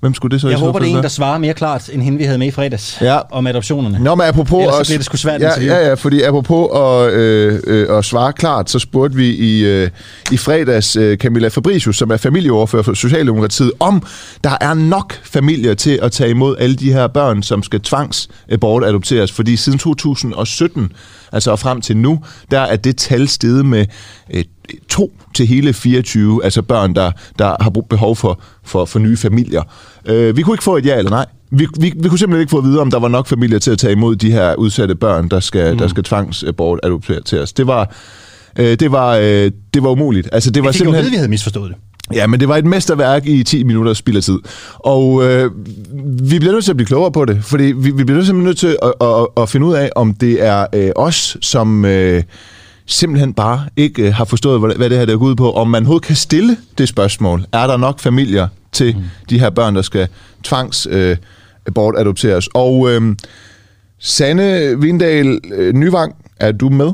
[0.00, 2.18] Hvem skulle det så Jeg håber, det er en, der svarer mere klart, end hende,
[2.18, 3.18] vi havde med i fredags Ja.
[3.30, 3.98] om adoptionerne.
[3.98, 7.12] Nå, men apropos Ellers så også, det sgu svært ja, ja, ja, fordi apropos at,
[7.12, 9.90] øh, øh, at svare klart, så spurgte vi i, øh,
[10.32, 14.02] i fredags øh, Camilla Fabricius, som er familieoverfører for Socialdemokratiet, om
[14.44, 19.32] der er nok familier til at tage imod alle de her børn, som skal tvangsbortadopteres.
[19.32, 20.92] Fordi siden 2017,
[21.32, 23.86] altså og frem til nu, der er det tal steget med
[24.34, 24.44] øh,
[24.88, 29.62] to til hele 24, altså børn, der, der har behov for, for, for nye familier.
[30.06, 31.26] Øh, vi kunne ikke få et ja eller nej.
[31.50, 33.70] Vi, vi, vi kunne simpelthen ikke få at vide, om der var nok familier til
[33.70, 35.78] at tage imod de her udsatte børn, der skal, mm.
[35.78, 37.52] der skal tvangsbortadopteres.
[37.52, 37.94] Det var,
[38.58, 40.28] øh, det var, øh, det var umuligt.
[40.32, 41.04] Altså, det var Jeg fik jo simpelthen...
[41.04, 41.76] vide, vi havde misforstået det.
[42.14, 44.38] Ja, men det var et mesterværk i 10 minutter spild af tid.
[44.74, 45.50] Og øh,
[46.30, 48.58] vi bliver nødt til at blive klogere på det, fordi vi, vi bliver simpelthen nødt
[48.58, 52.22] til at, at, at, at finde ud af, om det er øh, os, som øh,
[52.90, 55.52] simpelthen bare ikke øh, har forstået, hvad, hvad det her der går ud på.
[55.52, 57.44] Om man overhovedet kan stille det spørgsmål.
[57.52, 59.02] Er der nok familier til mm.
[59.30, 60.08] de her børn, der skal
[60.44, 61.16] tvangs øh,
[61.74, 62.48] bortadopteres?
[62.54, 63.16] Og øh,
[63.98, 66.92] Sanne Vindal øh, Nyvang, er du med?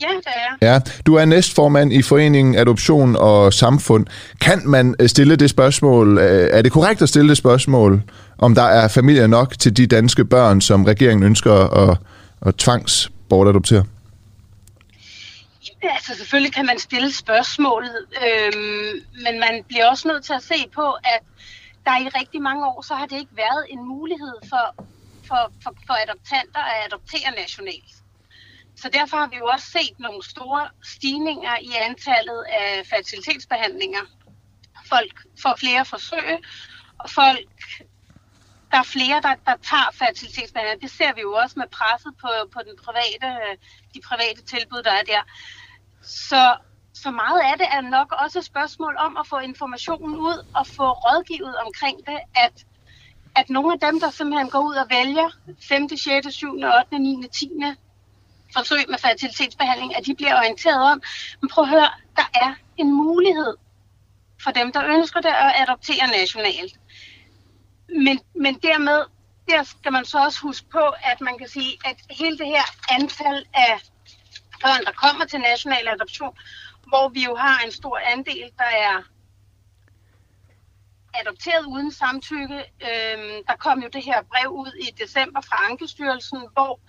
[0.00, 0.82] Ja, det er jeg.
[0.86, 4.06] Ja, du er næstformand i foreningen Adoption og Samfund.
[4.40, 8.02] Kan man øh, stille det spørgsmål, øh, er det korrekt at stille det spørgsmål,
[8.38, 11.96] om der er familier nok til de danske børn, som regeringen ønsker at,
[12.46, 13.78] at tvangsbortadoptere?
[13.78, 13.93] Ja,
[15.82, 20.68] altså selvfølgelig kan man stille spørgsmålet, øhm, men man bliver også nødt til at se
[20.74, 21.22] på, at
[21.84, 24.84] der i rigtig mange år, så har det ikke været en mulighed for,
[25.28, 27.94] for, for, for adoptanter at adoptere nationalt.
[28.76, 34.00] Så derfor har vi jo også set nogle store stigninger i antallet af fertilitetsbehandlinger.
[34.88, 36.38] Folk får flere forsøg,
[36.98, 37.48] og folk,
[38.74, 40.82] der er flere, der, der tager fertilitetsbehandling.
[40.82, 43.28] Det ser vi jo også med presset på, på den private,
[43.94, 45.22] de private tilbud, der er der.
[46.02, 46.56] Så,
[47.02, 50.66] så meget af det er nok også et spørgsmål om at få informationen ud og
[50.66, 52.64] få rådgivet omkring det, at,
[53.36, 55.28] at nogle af dem, der simpelthen går ud og vælger
[55.68, 57.50] 5., 6., 7., 8., 9., 10.
[58.56, 61.02] forsøg med fertilitetsbehandling, at de bliver orienteret om,
[61.40, 63.54] men prøv at høre, der er en mulighed
[64.44, 66.78] for dem, der ønsker det at adoptere nationalt.
[67.88, 69.04] Men, men dermed,
[69.48, 72.64] der skal man så også huske på, at man kan sige, at hele det her
[72.90, 73.80] antal af
[74.62, 76.36] børn, der kommer til national adoption,
[76.86, 79.02] hvor vi jo har en stor andel, der er
[81.14, 82.58] adopteret uden samtykke.
[82.58, 86.80] Øhm, der kom jo det her brev ud i december fra Ankestyrelsen, hvor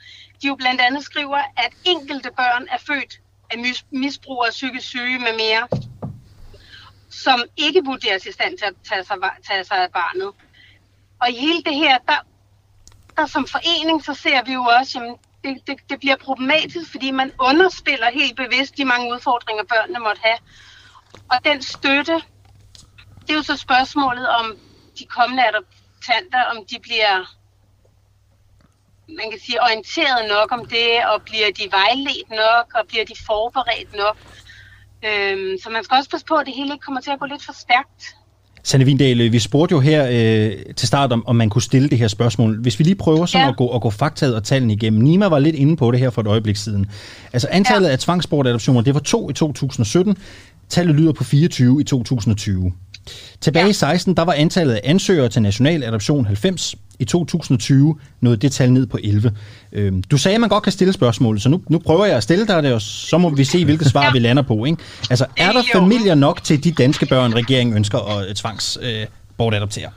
[0.42, 3.20] de jo blandt andet skriver, at enkelte børn er født
[3.52, 5.68] af mis- misbrugere, psykisk syge med mere,
[7.10, 10.34] som ikke vurderes i stand til at tage sig, tage sig af barnet.
[11.22, 12.20] Og i hele det her, der,
[13.18, 17.12] der som forening, så ser vi jo også, at det, det, det bliver problematisk, fordi
[17.12, 20.38] man underspiller helt bevidst de mange udfordringer, børnene måtte have.
[21.32, 22.22] Og den støtte,
[23.22, 24.58] det er jo så spørgsmålet om
[25.00, 27.26] de kommende adoptanter, om de bliver
[29.08, 33.16] man kan sige, orienteret nok om det, og bliver de vejledt nok, og bliver de
[33.26, 34.18] forberedt nok.
[35.06, 37.26] Øhm, så man skal også passe på, at det hele ikke kommer til at gå
[37.26, 38.16] lidt for stærkt.
[38.66, 41.98] Sanne Vindal, vi spurgte jo her øh, til start, om, om man kunne stille det
[41.98, 42.62] her spørgsmål.
[42.62, 43.50] Hvis vi lige prøver sådan Ja.
[43.50, 45.02] at, gå, at gå faktaet og tallene igennem.
[45.02, 46.86] Nima var lidt inde på det her for et øjeblik siden.
[47.34, 47.92] Altså antallet ja.
[47.92, 50.18] af tvangsbortadoptioner, det var to i 2017.
[50.70, 52.72] Tallet lyder på 24 i 2020.
[53.42, 53.70] Tilbage ja.
[53.70, 56.76] i 16, der var antallet af ansøgere til national adoption 90.
[57.00, 59.38] I 2020 nåede det tal ned på 11.
[59.72, 62.24] Øhm, du sagde, at man godt kan stille spørgsmål, så nu, nu prøver jeg at
[62.24, 64.12] stille dig det, og så må vi se, hvilket svar Ja.
[64.12, 64.66] vi lander på.
[64.66, 64.78] Ikke?
[65.10, 69.02] Altså, er der familier nok til de danske børn, regeringen ønsker at tvangsbortadoptere?
[69.02, 69.92] Øh, bortadoptere?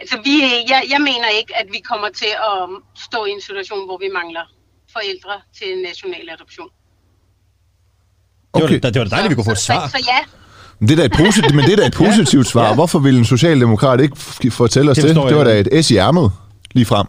[0.00, 2.58] Altså, vi, jeg, jeg mener ikke, at vi kommer til at
[3.06, 4.44] stå i en situation, hvor vi mangler
[4.92, 6.68] forældre til national adoption.
[6.68, 8.80] det, var, Okay.
[8.82, 9.86] det, var dejligt, at vi kunne få et så, svar.
[9.86, 10.20] Så, så ja,
[10.80, 12.74] Men det er da et positivt, men det er da et positivt svar.
[12.74, 15.16] Hvorfor ville en socialdemokrat ikke fortælle os Det det?
[15.16, 16.32] Det, var da et S i ærmet
[16.72, 17.06] lige frem.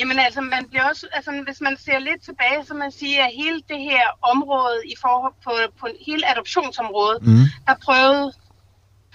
[0.00, 3.30] Jamen altså, man bliver også, altså, hvis man ser lidt tilbage, så man siger, at
[3.36, 7.44] hele det her område i forhold på, på hele adoptionsområdet, mm.
[7.66, 8.32] der prøvede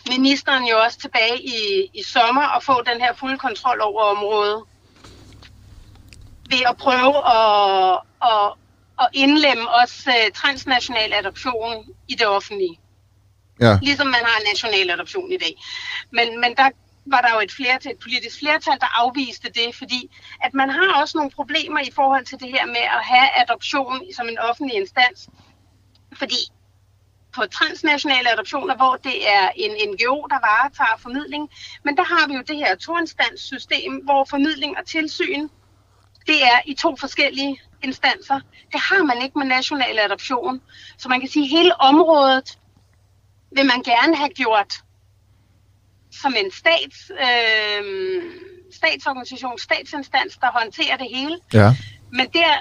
[0.10, 1.60] ministeren jo også tilbage i,
[1.94, 4.62] i sommer at få den her fulde kontrol over området.
[6.50, 8.00] Ved at prøve at,
[8.32, 8.48] at,
[9.02, 12.80] at indlemme også uh, transnational adoption i det offentlige.
[13.60, 13.78] Ja.
[13.82, 15.56] Ligesom man har national adoption i dag.
[16.12, 16.70] Men, men der
[17.06, 20.12] var der jo et, flertal, et politisk flertal, der afviste det, fordi
[20.44, 24.14] at man har også nogle problemer i forhold til det her med at have adoption
[24.16, 25.30] som en offentlig instans.
[26.14, 26.42] Fordi
[27.36, 31.50] på transnationale adoptioner, hvor det er en NGO, der varetager formidling,
[31.84, 35.48] men der har vi jo det her toinstanssystem, hvor formidling og tilsyn,
[36.28, 38.40] det er i to forskellige instanser.
[38.72, 40.62] Det har man ikke med national adoption.
[40.98, 42.58] Så man kan sige, at hele området
[43.56, 44.74] vil man gerne have gjort
[46.22, 48.24] som en stats, øh,
[48.72, 51.40] statsorganisation, statsinstans, der håndterer det hele.
[51.54, 51.76] Ja.
[52.12, 52.52] Men der,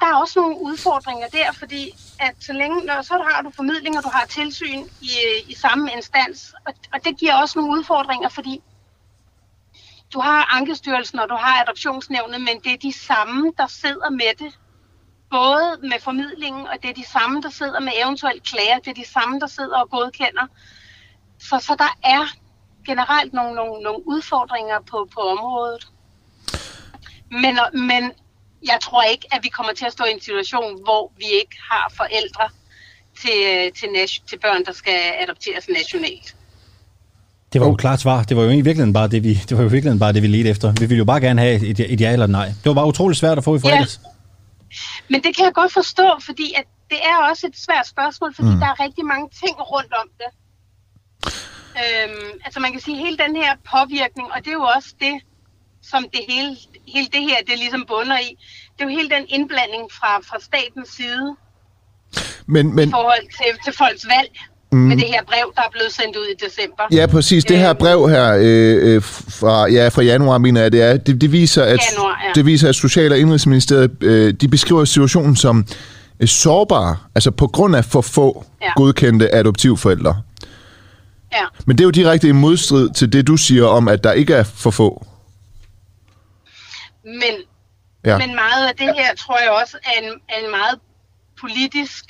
[0.00, 3.98] der er også nogle udfordringer der, fordi at så længe, når, så har du formidling,
[3.98, 5.14] og du har tilsyn i,
[5.48, 8.62] i samme instans, og, og det giver også nogle udfordringer, fordi
[10.12, 14.32] du har Ankestyrelsen, og du har Adoptionsnævnet, men det er de samme, der sidder med
[14.38, 14.58] det.
[15.38, 19.00] Både med formidlingen, og det er de samme, der sidder med eventuelt klager, det er
[19.04, 20.46] de samme, der sidder og godkender.
[21.48, 22.24] Så, så der er
[22.88, 25.82] generelt nogle, nogle, nogle udfordringer på, på området.
[27.42, 27.54] Men,
[27.90, 28.02] men
[28.70, 31.56] jeg tror ikke, at vi kommer til at stå i en situation, hvor vi ikke
[31.70, 32.46] har forældre
[33.22, 33.38] til,
[33.78, 33.88] til,
[34.28, 36.36] til børn, der skal adopteres nationalt.
[37.52, 38.22] Det var jo et klart svar.
[38.22, 40.22] Det var jo i virkeligheden bare det, vi, det var jo i virkeligheden bare det,
[40.22, 40.72] vi ledte efter.
[40.72, 42.46] Vi ville jo bare gerne have et, et ja eller et nej.
[42.46, 44.00] Det var bare utroligt svært at få i fredags.
[44.04, 44.10] Ja.
[45.08, 48.48] Men det kan jeg godt forstå, fordi at det er også et svært spørgsmål, fordi
[48.48, 48.60] mm.
[48.60, 50.30] der er rigtig mange ting rundt om det.
[51.82, 55.20] Øhm, altså man kan sige, hele den her påvirkning, og det er jo også det,
[55.82, 56.56] som det hele,
[56.88, 58.38] hele det her, det ligesom bunder i.
[58.72, 61.36] Det er jo hele den indblanding fra, fra statens side
[62.46, 64.32] Men, men, i forhold til, til folks valg
[64.74, 64.80] mm.
[64.88, 66.82] med det her brev, der er blevet sendt ud i december.
[66.92, 67.44] ja, præcis.
[67.44, 67.78] Det her Øhm.
[67.78, 71.62] brev her øh, øh, fra, ja, fra januar, mener jeg, det er, det, det, viser,
[71.62, 72.32] at, Januar, ja.
[72.34, 75.66] det viser, at Social- og Indrigsministeriet, øh, de beskriver situationen som
[76.20, 78.70] øh, sårbar, altså på grund af for få Ja.
[78.76, 80.22] godkendte adoptivforældre.
[81.32, 81.44] Ja.
[81.66, 84.34] Men det er jo direkte i modstrid til det, du siger om, at der ikke
[84.34, 85.06] er for få.
[87.04, 87.34] Men,
[88.04, 88.10] Ja.
[88.10, 88.18] ja.
[88.18, 90.78] men meget af det her, tror jeg også, er en, er en meget
[91.40, 92.04] politisk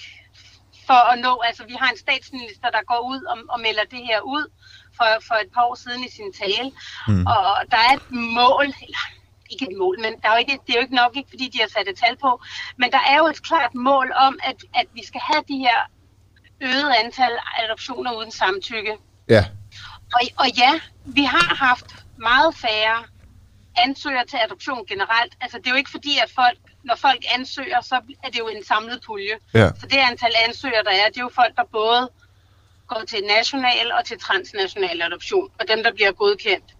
[0.86, 1.42] for at nå.
[1.48, 4.44] Altså, vi har en statsminister, der går ud og, og melder det her ud
[4.96, 6.70] for, for et par år siden i sin tale.
[7.08, 7.26] Mm.
[7.26, 9.04] Og der er et mål, eller
[9.50, 11.48] ikke et mål, men der er jo ikke, det er jo ikke nok, ikke fordi
[11.48, 12.42] de har sat et tal på,
[12.76, 15.78] men der er jo et klart mål om, at, at vi skal have de her
[16.60, 18.96] øget antal adoptioner uden samtykke.
[19.28, 19.44] Ja.
[20.14, 23.04] Og, og ja, vi har haft meget færre
[23.76, 25.32] ansøgere til adoption generelt.
[25.40, 27.94] Altså det er jo ikke fordi, at folk, når folk ansøger, så
[28.24, 29.36] er det jo en samlet pulje.
[29.54, 29.68] Ja.
[29.80, 32.10] Så det antal ansøgere, der er, det er jo folk, der både
[32.86, 36.74] går til national og til transnational adoption, og dem, der bliver godkendt.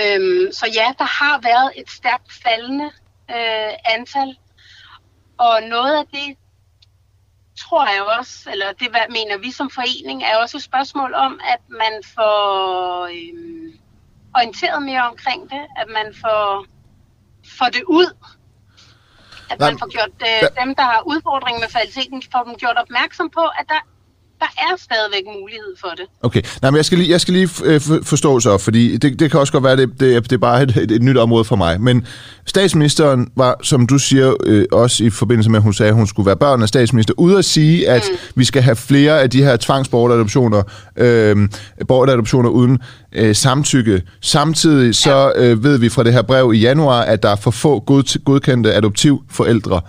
[0.00, 2.90] Øhm, så ja, der har været et stærkt faldende
[3.30, 4.38] øh, antal,
[5.38, 6.36] og noget af det,
[7.58, 11.40] tror jeg også, eller det hvad mener vi som forening, er også et spørgsmål om,
[11.44, 13.78] at man får øhm,
[14.34, 16.66] orienteret mere omkring det, at man får,
[17.58, 18.16] får det ud,
[19.50, 23.30] at man får gjort øh, dem, der har udfordringer med kvaliteten, får dem gjort opmærksom
[23.38, 23.80] på, at der,
[24.40, 26.04] der er stadigvæk mulighed for det.
[26.22, 29.20] Okay, Nej, men jeg skal lige, jeg skal lige øh, for- forstå så, fordi det,
[29.20, 31.44] det kan også godt være, det, det, det er bare et, et, et nyt område
[31.44, 31.80] for mig.
[31.80, 32.06] Men
[32.46, 36.06] statsministeren var, som du siger, øh, også i forbindelse med, at hun sagde, at hun
[36.06, 38.16] skulle være børn af statsminister, ude at sige, at mm.
[38.34, 40.62] vi skal have flere af de her tvangsbortadoptioner,
[40.96, 41.48] øh,
[41.88, 42.78] bortadoptioner uden
[43.12, 44.02] øh, samtykke.
[44.20, 47.50] Samtidig så øh, ved vi fra det her brev i januar, at der er for
[47.50, 49.80] få god, godkendte adoptivforældre.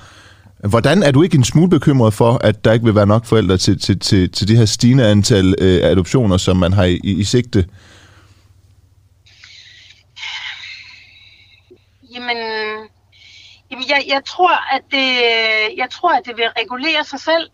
[0.68, 3.58] Hvordan er du ikke en smule bekymret for, at der ikke vil være nok forældre
[3.58, 7.24] til, til, til, til det her stigende antal øh, adoptioner, som man har i, i,
[7.24, 7.70] sigte?
[12.14, 12.38] Jamen,
[13.72, 15.08] jamen jeg, jeg, tror, at det,
[15.78, 17.50] jeg tror, at det vil regulere sig selv.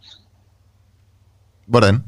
[1.67, 2.03] Hvordan?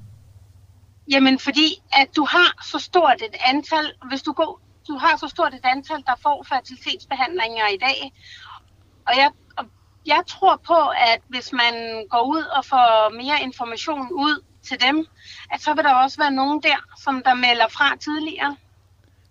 [1.12, 5.28] Jamen, fordi at du har så stort et antal, hvis du går, du har så
[5.28, 8.14] stort et antal, der får fertilitetsbehandlinger i dag,
[9.08, 9.30] og jeg,
[10.08, 11.74] jeg tror på, at hvis man
[12.10, 15.08] går ud og får mere information ud til dem,
[15.52, 18.56] at så vil der også være nogen der, som der melder fra tidligere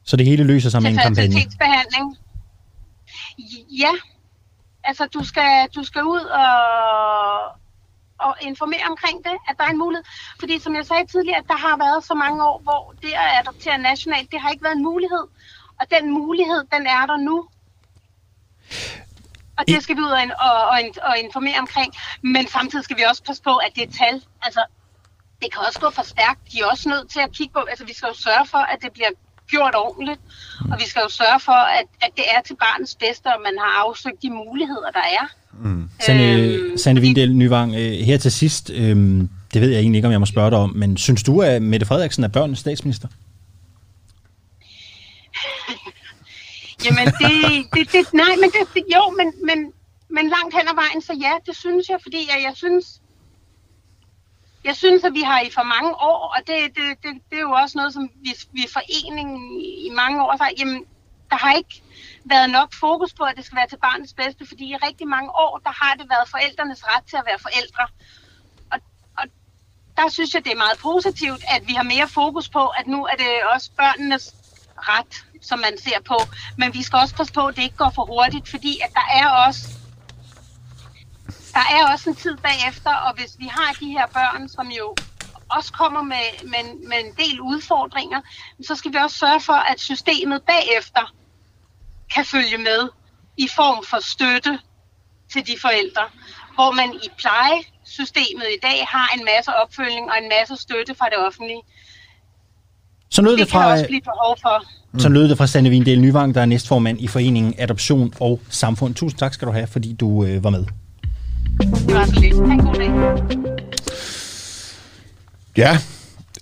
[0.04, 1.34] Så det hele løser sig med en kampagne.
[3.84, 3.92] Ja,
[4.84, 7.56] altså du skal, du skal ud og,
[8.28, 10.04] at informere omkring det, at der er en mulighed.
[10.40, 13.78] Fordi som jeg sagde tidligere, der har været så mange år, hvor det at adoptere
[13.78, 15.24] nationalt, det har ikke været en mulighed.
[15.80, 17.48] Og den mulighed, den er der nu.
[19.58, 21.90] Og det skal vi ud og, og, og, og informere omkring.
[22.22, 24.16] Men samtidig skal vi også passe på, at det er tal.
[24.46, 24.62] Altså,
[25.42, 26.40] det kan også gå for stærkt.
[26.52, 28.78] De er også nødt til at kigge på, altså vi skal jo sørge for, at
[28.84, 29.12] det bliver
[29.50, 30.20] gjort ordentligt,
[30.70, 33.54] og vi skal jo sørge for, at, at det er til barnets bedste, og man
[33.62, 35.24] har afsøgt de muligheder, der er.
[35.62, 35.90] Mm.
[36.00, 38.96] Sande, øhm, Sande Vindel Nyvang, øh, her til sidst, øh,
[39.52, 41.62] det ved jeg egentlig ikke, om jeg må spørge dig om, men synes du, at
[41.62, 43.08] Mette Frederiksen er børnenes statsminister?
[46.86, 47.32] Jamen, det,
[47.74, 49.72] det, det, nej, men det, det, jo, men, men,
[50.08, 52.86] men langt hen ad vejen, så ja, det synes jeg, fordi jeg, jeg synes,
[54.64, 57.46] jeg synes, at vi har i for mange år, og det, det, det, det er
[57.50, 60.84] jo også noget, som vi, vi er foreningen i mange år har jamen,
[61.30, 61.82] der har ikke
[62.24, 65.30] været nok fokus på, at det skal være til barnets bedste, fordi i rigtig mange
[65.30, 67.84] år, der har det været forældrenes ret til at være forældre.
[68.72, 68.78] Og,
[69.18, 69.24] og
[69.96, 73.04] der synes jeg, det er meget positivt, at vi har mere fokus på, at nu
[73.04, 74.34] er det også børnenes
[74.78, 76.30] ret, som man ser på.
[76.58, 79.06] Men vi skal også passe på, at det ikke går for hurtigt, fordi at der
[79.20, 79.68] er også
[81.54, 84.98] der er også en tid bagefter, og hvis vi har de her børn, som jo
[85.50, 88.20] også kommer med, med, med en del udfordringer,
[88.66, 91.14] så skal vi også sørge for, at systemet bagefter
[92.14, 92.90] kan følge med
[93.36, 94.60] i form for støtte
[95.32, 96.10] til de forældre.
[96.54, 101.08] Hvor man i plejesystemet i dag har en masse opfølging og en masse støtte fra
[101.08, 101.62] det offentlige.
[103.16, 104.64] Så lød det, det fra, kan også blive behov for.
[105.02, 108.94] Så lød det fra Sanne Vindel Nyvang, der er næstformand i foreningen Adoption og Samfund.
[108.94, 110.64] Tusind tak skal du have, fordi du øh, var med.
[111.60, 112.34] Det var så lidt.
[112.34, 112.90] Ha' en god dag.
[115.56, 115.78] Ja.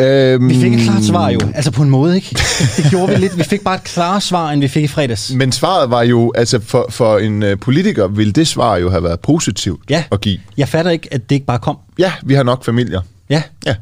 [0.01, 2.29] Øhm, Vi fik et klart svar jo, altså på en måde, ikke?
[2.77, 3.39] Det gjorde vi lidt.
[3.39, 5.33] Vi fik bare et klart svar, end vi fik i fredags.
[5.35, 9.03] Men svaret var jo, altså for, for en uh, politiker ville det svar jo have
[9.03, 10.05] været positivt Ja.
[10.13, 10.39] at give.
[10.57, 11.79] Jeg fatter ikke, at det ikke bare kom.
[11.99, 13.01] Ja, vi har nok familier.
[13.31, 13.75] Ja, Ja.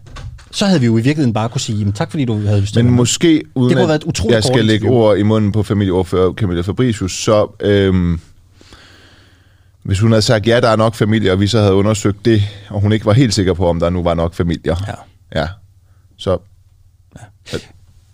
[0.52, 2.74] Så havde vi jo i virkeligheden bare kunne sige, jamen, tak fordi du havde lyst
[2.74, 5.22] til Men måske, uden Det kunne været at et utroligt jeg skal lægge ord i
[5.22, 8.20] munden på familieordfører Camilla Fabricius, så øhm,
[9.82, 12.42] hvis hun havde sagt, ja, der er nok familier, og vi så havde undersøgt det,
[12.70, 14.76] og hun ikke var helt sikker på, om der nu var nok familier.
[14.86, 15.40] Ja.
[15.40, 15.46] Ja.
[16.18, 16.38] Så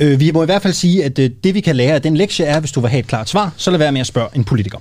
[0.01, 2.17] Øh, vi må i hvert fald sige, at øh, det vi kan lære af den
[2.17, 4.29] lektie er, hvis du vil have et klart svar, så lad være med at spørge
[4.35, 4.79] en politiker.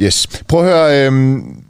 [0.00, 0.26] Yes.
[0.48, 1.64] Prøv at høre, øhm,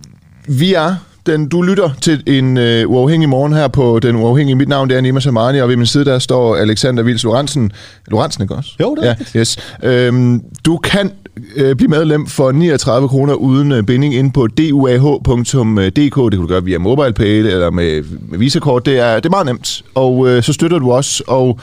[0.48, 4.56] vi er den, du lytter til en øh, uafhængig morgen her på Den Uafhængige.
[4.56, 7.72] Mit navn det er Nima Samani, og ved min side der står Alexander Vils Lorentzen.
[8.08, 8.70] Lorentzen, ikke også?
[8.80, 9.58] Jo, det er ja, yes.
[9.82, 11.12] øhm, Du kan
[11.56, 15.94] øh, blive medlem for 39 kroner uden øh, binding ind på duah.dk.
[15.94, 18.86] Det kan du gøre via MobilePay eller med, med Visakort.
[18.86, 21.58] Det er, det er meget nemt, og øh, så støtter du os, og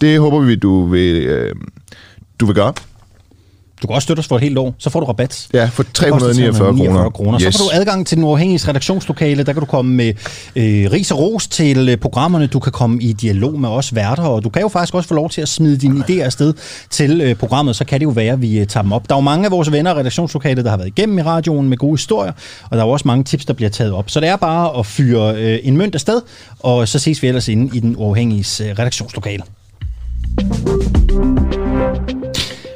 [0.00, 1.54] det håber vi, du vil, øh,
[2.40, 2.72] du vil gøre.
[3.82, 5.48] Du kan også støtte os for et helt år, så får du rabat.
[5.54, 7.10] Ja, for Det koster 349 kroner.
[7.10, 7.40] kroner.
[7.42, 7.54] Yes.
[7.54, 9.42] Så får du adgang til den uafhængige redaktionslokale.
[9.44, 10.08] Der kan du komme med
[10.56, 12.46] øh, ris og ros til øh, programmerne.
[12.46, 15.14] Du kan komme i dialog med os værter, og du kan jo faktisk også få
[15.14, 16.54] lov til at smide dine idéer afsted
[16.90, 17.76] til øh, programmet.
[17.76, 19.08] Så kan det jo være, at vi øh, tager dem op.
[19.08, 21.68] Der er jo mange af vores venner af redaktionslokalet, der har været igennem i radioen
[21.68, 22.32] med gode historier,
[22.64, 24.10] og der er jo også mange tips, der bliver taget op.
[24.10, 26.20] Så det er bare at fyre øh, en mønt afsted,
[26.60, 29.42] og så ses vi ellers inde i den uafhængige øh, redaktionslokale.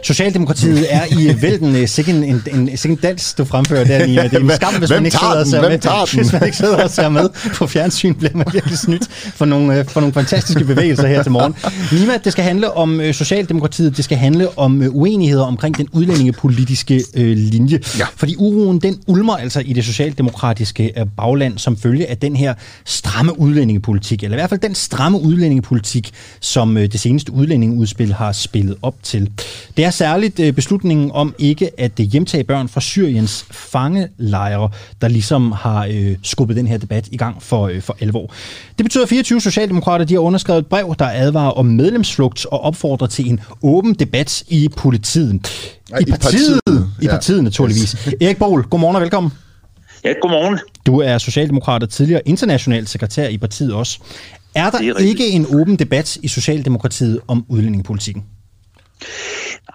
[0.02, 4.22] Socialdemokratiet er i vælten sikke en, en, en, sikke en dans, du fremfører der, Nina.
[4.22, 6.14] Det er en skam, hvis man ikke sidder og ser Hvem med.
[6.14, 9.78] Hvis man ikke sidder og ser med på fjernsyn, bliver man virkelig snydt for nogle,
[9.78, 11.54] øh, for nogle fantastiske bevægelser her til morgen.
[11.92, 15.88] Nima, det skal handle om øh, Socialdemokratiet, det skal handle om øh, uenigheder omkring den
[15.92, 17.80] udlændingepolitiske øh, linje.
[17.98, 18.06] Ja.
[18.16, 23.40] Fordi uroen, den ulmer altså i det socialdemokratiske bagland som følge af den her stramme
[23.40, 26.10] udlændingepolitik, eller i hvert fald den stramme udlændingepolitik,
[26.40, 29.30] som det seneste udlændingeudspil har spillet op til.
[29.76, 35.08] Det er særligt øh, beslutningen om ikke at øh, hjemtage børn fra Syriens fangelejre, der
[35.08, 38.34] ligesom har øh, skubbet den her debat i gang for, øh, for alvor.
[38.78, 42.60] Det betyder, at 24 socialdemokrater de har underskrevet et brev, der advarer om medlemsflugt og
[42.60, 45.32] opfordrer til en åben debat i politiet.
[46.00, 46.60] I i partiet.
[46.66, 46.88] partiet.
[47.02, 47.10] I Ja.
[47.10, 47.94] partiet, naturligvis.
[48.20, 49.32] Erik Bohl, godmorgen og velkommen.
[50.04, 50.58] Ja, godmorgen.
[50.86, 53.98] Du er socialdemokrat og tidligere international sekretær i partiet også.
[54.54, 58.24] Er der er ikke en åben debat i Socialdemokratiet om udlændingepolitikken?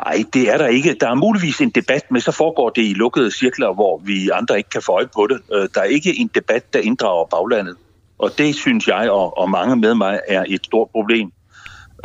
[0.05, 0.95] Nej, det er der ikke.
[1.01, 4.57] Der er muligvis en debat, men så foregår det i lukkede cirkler, hvor vi andre
[4.57, 5.41] ikke kan få øje på det.
[5.53, 7.75] Øh, der er ikke en debat, der inddrager baglandet.
[8.19, 11.31] Og det synes jeg og, og mange med mig er et stort problem.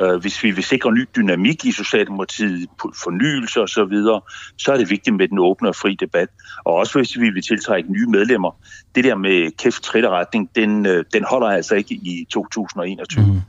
[0.01, 2.69] Øh, hvis vi vil sikre ny dynamik i Socialdemokratiet,
[3.05, 4.21] fornyelse og så videre,
[4.59, 6.29] så er det vigtigt med den åbne og fri debat.
[6.65, 8.57] Og også hvis vi vil tiltrække nye medlemmer.
[8.95, 13.27] Det der med kæft retning, den, øh, den holder altså ikke i 2021.
[13.27, 13.41] Mm.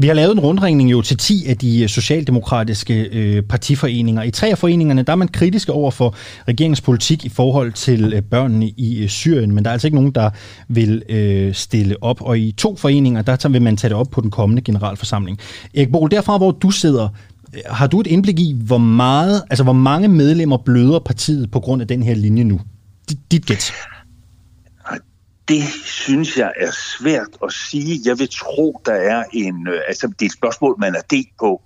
[0.00, 4.22] Vi har lavet en rundringning jo til 10 af de øh, socialdemokratiske øh, partiforeninger.
[4.22, 6.14] I tre af foreningerne, der er man kritiske over for
[6.48, 9.94] regeringens politik i forhold til øh, børnene i øh, Syrien, men der er altså ikke
[9.94, 10.30] nogen, der
[10.68, 12.22] vil øh, stille op.
[12.22, 15.38] Og i to foreninger, der vil man tage det op på den kommende generalforsamling.
[15.74, 17.08] Erik Bol, derfra hvor du sidder,
[17.54, 21.60] øh, har du et indblik i, hvor meget, altså hvor mange medlemmer bløder partiet på
[21.60, 22.60] grund af den her linje nu?
[23.30, 23.72] Dit gæt.
[25.50, 28.00] Det synes jeg er svært at sige.
[28.04, 29.68] Jeg vil tro, der er en...
[29.68, 31.62] Øh, altså, det er et spørgsmål, man er delt på.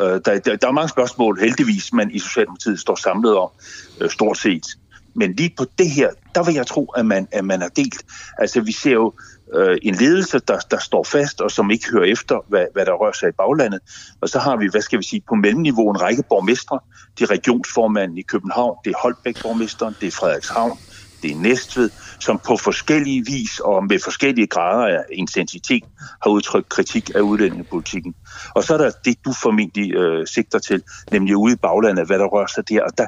[0.00, 3.48] Øh, der, der, der er mange spørgsmål, heldigvis, man i Socialdemokratiet står samlet om,
[4.00, 4.66] øh, stort set.
[5.14, 8.02] Men lige på det her, der vil jeg tro, at man, at man er delt.
[8.38, 9.12] Altså, vi ser jo
[9.54, 12.92] øh, en ledelse, der, der står fast, og som ikke hører efter, hvad, hvad der
[12.92, 13.80] rører sig i baglandet.
[14.20, 16.78] Og så har vi, hvad skal vi sige, på mellemniveau en række borgmestre.
[17.18, 20.78] Det er regionsformanden i København, det er Holbæk-borgmesteren, det er Frederikshavn,
[21.22, 21.90] det er Næstved,
[22.20, 25.84] som på forskellige vis og med forskellige grader af intensitet
[26.22, 28.14] har udtrykt kritik af udlændingepolitikken.
[28.54, 32.18] Og så er der det, du formentlig øh, sigter til, nemlig ude i baglandet, hvad
[32.18, 32.82] der rører sig der.
[32.82, 33.06] Og der,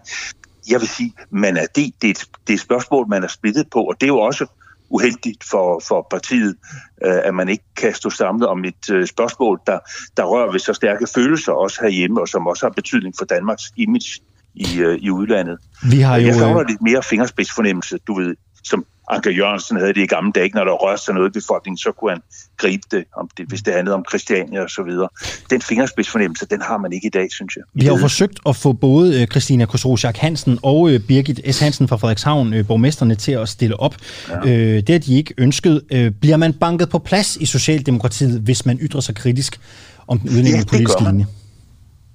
[0.71, 3.29] jeg vil sige, man er det, det, er et, det er et spørgsmål, man er
[3.29, 4.47] splittet på, og det er jo også
[4.91, 6.57] uheldigt for, for partiet,
[7.05, 9.79] øh, at man ikke kan stå samlet om et øh, spørgsmål, der,
[10.17, 13.65] der rører ved så stærke følelser, også herhjemme, og som også har betydning for Danmarks
[13.77, 14.21] image
[14.55, 15.59] i, øh, i udlandet.
[15.91, 16.27] Vi har jo...
[16.27, 20.51] Jeg savner lidt mere fingerspidsfornemmelse, du ved, som Anker Jørgensen havde det i gamle dage,
[20.55, 22.21] når der rørte sig noget i befolkningen, så kunne han
[22.57, 25.09] gribe det, om det hvis det handlede om Christiania og så videre.
[25.51, 27.65] Den fingerspidsfornemmelse, den har man ikke i dag, synes jeg.
[27.75, 31.61] Vi har jo forsøgt at få både øh, Christina Kosrosiak Hansen og øh, Birgit S.
[31.61, 33.97] Hansen fra Frederikshavn, øh, borgmesterne, til at stille op.
[34.29, 34.81] Ja.
[34.81, 35.83] Det har de ikke ønsket.
[36.21, 39.61] Bliver man banket på plads i Socialdemokratiet, hvis man ytrer sig kritisk
[40.07, 41.27] om den udlændingepolitiske ja, linje?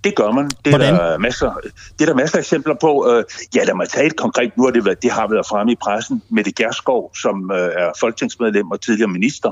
[0.03, 0.49] Det gør man.
[0.65, 1.51] Det er, der masser,
[1.99, 3.07] det er der masser af eksempler på.
[3.09, 3.23] Øh,
[3.55, 4.57] ja, lad mig tage et konkret.
[4.57, 6.21] Nu har det, været, det har været fremme i pressen.
[6.29, 9.51] Mette Gerskov, som øh, er folketingsmedlem og tidligere minister,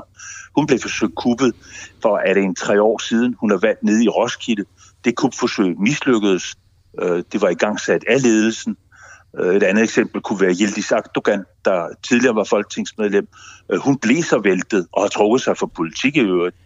[0.56, 1.52] hun blev forsøgt kuppet
[2.02, 4.64] for, at det en tre år siden, hun har været nede i Roskilde.
[5.04, 6.54] Det kupforsøg mislykkedes.
[7.02, 8.76] Øh, det var i gang sat af ledelsen.
[9.40, 13.28] Et andet eksempel kunne være Yildiz Akdogan, der tidligere var folketingsmedlem.
[13.78, 16.56] Hun blev så væltet og har trukket sig for politik i øvrigt.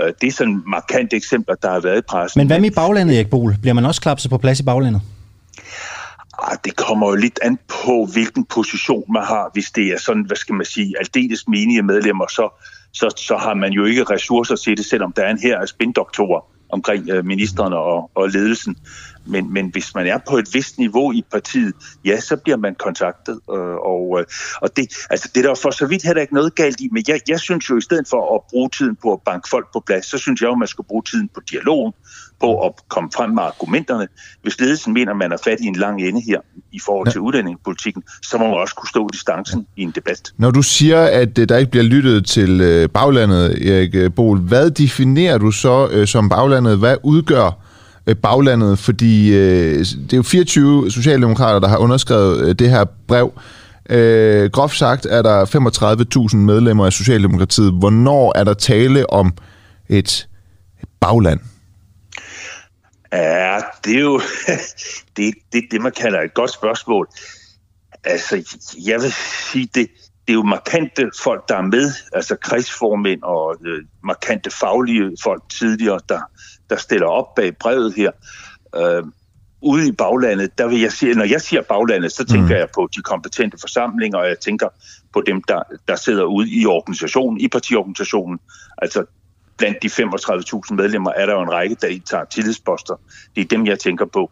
[0.00, 2.40] Øh, det er sådan markante eksempler, der har været i pressen.
[2.40, 3.56] Men hvad med i baglandet, Erik Bol?
[3.60, 5.02] Bliver man også klapset på plads i baglandet?
[6.38, 9.50] Ah, det kommer jo lidt an på, hvilken position man har.
[9.52, 12.62] Hvis det er sådan, hvad skal man sige, aldeles menige medlemmer, så,
[12.92, 15.68] så, så har man jo ikke ressourcer til det, selvom der er en her af
[15.68, 16.40] spindoktorer
[16.72, 18.76] omkring øh, ministerne og, og ledelsen.
[19.26, 21.72] Men, men hvis man er på et vist niveau i partiet,
[22.04, 23.40] ja, så bliver man kontaktet.
[23.50, 24.24] Øh, og, øh,
[24.62, 27.04] og det, altså, det er der for så vidt heller ikke noget galt i, men
[27.08, 29.82] jeg, jeg synes jo, i stedet for at bruge tiden på at banke folk på
[29.86, 31.92] plads, så synes jeg jo, man skal bruge tiden på dialogen,
[32.40, 34.08] på at komme frem med argumenterne.
[34.42, 36.40] Hvis ledelsen mener, at man er fat i en lang ende her
[36.72, 37.22] i forhold til ja.
[37.22, 40.32] udlændingepolitikken, så må man også kunne stå distancen i en debat.
[40.38, 45.38] Når du siger, at øh, der ikke bliver lyttet til baglandet, Erik Bol, hvad definerer
[45.38, 46.78] du så som baglandet?
[46.78, 47.71] Hvad udgør Øh,
[48.06, 52.84] Øh, baglandet, fordi øh, det er jo 24 socialdemokrater, der har underskrevet øh, det her
[53.08, 53.32] brev.
[53.90, 57.72] Øh, groft sagt er der 35.000 medlemmer af Socialdemokratiet.
[57.72, 59.34] Hvornår er der tale om
[59.88, 60.28] et
[61.00, 61.40] bagland?
[63.12, 64.20] Ja, det er jo
[65.16, 67.08] det, det, det, man kalder et godt spørgsmål.
[68.04, 69.12] Altså, jeg vil
[69.52, 69.88] sige, det,
[70.26, 75.42] det er jo markante folk, der er med, altså kredsformænd og øh, markante faglige folk
[75.48, 76.20] tidligere, der,
[76.70, 78.10] der stiller op bag brevet her.
[78.76, 79.04] Øh,
[79.62, 82.60] ude i baglandet, der vil jeg sige, når jeg siger baglandet, så tænker mm.
[82.60, 84.68] jeg på de kompetente forsamlinger, og jeg tænker
[85.12, 88.38] på dem, der, der sidder ude i organisationen, i partiorganisationen.
[88.78, 89.04] Altså
[89.56, 92.94] blandt de 35.000 medlemmer er der jo en række, der indtager tillidsposter.
[93.36, 94.30] Det er dem, jeg tænker på.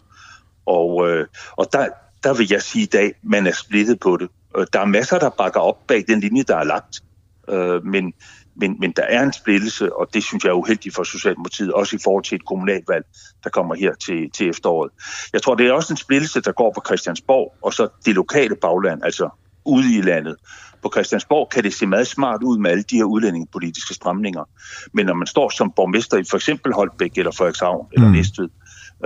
[0.66, 1.88] Og, øh, og der,
[2.24, 4.28] der vil jeg sige i dag, man er splittet på det.
[4.72, 7.00] Der er masser, der bakker op bag den linje, der er lagt.
[7.48, 8.12] Øh, men,
[8.56, 11.96] men, men der er en splittelse, og det synes jeg er uheldigt for Socialdemokratiet, også
[11.96, 13.04] i forhold til et kommunalvalg,
[13.44, 14.90] der kommer her til, til efteråret.
[15.32, 18.56] Jeg tror, det er også en splittelse, der går på Christiansborg, og så det lokale
[18.56, 19.28] bagland, altså
[19.64, 20.36] ude i landet.
[20.82, 24.44] På Christiansborg kan det se meget smart ud med alle de her udlændingepolitiske stramninger.
[24.92, 27.92] Men når man står som borgmester i for eksempel Holbæk eller Frederikshavn mm.
[27.92, 28.48] eller Næstved,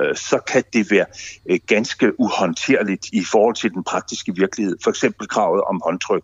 [0.00, 1.06] øh, så kan det være
[1.50, 4.76] øh, ganske uhåndterligt i forhold til den praktiske virkelighed.
[4.82, 6.22] For eksempel kravet om håndtryk.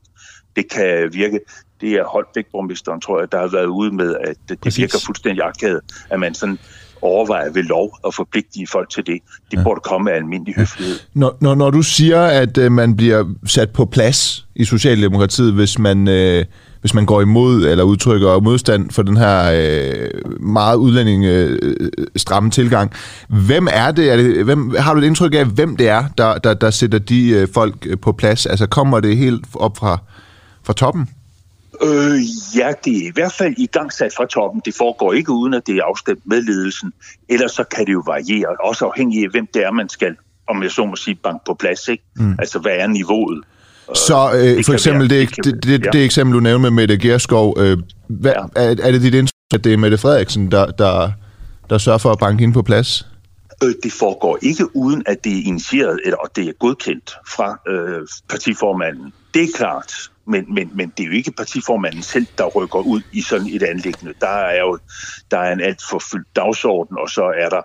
[0.56, 1.40] Det kan virke
[1.80, 4.78] det er Holbæk-borgmesteren, tror jeg, der har været ude med, at det Præcis.
[4.78, 6.58] virker fuldstændig akavet, at man sådan
[7.02, 9.20] overvejer ved lov at forpligte folk til det.
[9.50, 9.62] Det ja.
[9.62, 10.96] burde komme af almindelig høflighed.
[11.14, 15.78] Når, når, når du siger, at øh, man bliver sat på plads i Socialdemokratiet, hvis
[15.78, 16.44] man, øh,
[16.80, 21.58] hvis man går imod eller udtrykker modstand for den her øh, meget udlænding øh,
[22.16, 22.92] stramme tilgang,
[23.28, 24.12] hvem er det?
[24.12, 26.98] Er det hvem, har du et indtryk af, hvem det er, der, der, der sætter
[26.98, 28.46] de øh, folk på plads?
[28.46, 29.98] Altså kommer det helt op fra,
[30.64, 31.08] fra toppen?
[31.82, 32.20] Øh,
[32.56, 34.62] Ja, det er i hvert fald i gang sat fra toppen.
[34.64, 36.92] Det foregår ikke uden, at det er afstemt med ledelsen.
[37.28, 40.16] Ellers så kan det jo variere, også afhængig af, hvem det er, man skal,
[40.46, 41.88] om jeg så må sige, bank på plads.
[41.88, 42.04] Ikke?
[42.16, 42.36] Mm.
[42.38, 43.44] Altså, hvad er niveauet?
[43.94, 45.90] Så øh, det for eksempel være, det, det, det, det, ja.
[45.90, 47.78] det eksempel, du nævnte med Mette Gerskov, øh,
[48.08, 48.62] hvad, ja.
[48.62, 51.10] er, er det dit indtryk, at det er Mette Frederiksen, der, der,
[51.70, 53.06] der sørger for at banke hende på plads?
[53.62, 58.06] Øh, det foregår ikke uden, at det er initieret, eller det er godkendt fra øh,
[58.28, 59.12] partiformanden.
[59.34, 59.92] Det er klart,
[60.26, 63.62] men, men, men det er jo ikke partiformanden selv, der rykker ud i sådan et
[63.62, 64.14] anlæggende.
[64.20, 64.78] Der er jo
[65.30, 67.62] der er en alt for fyldt dagsorden, og så er der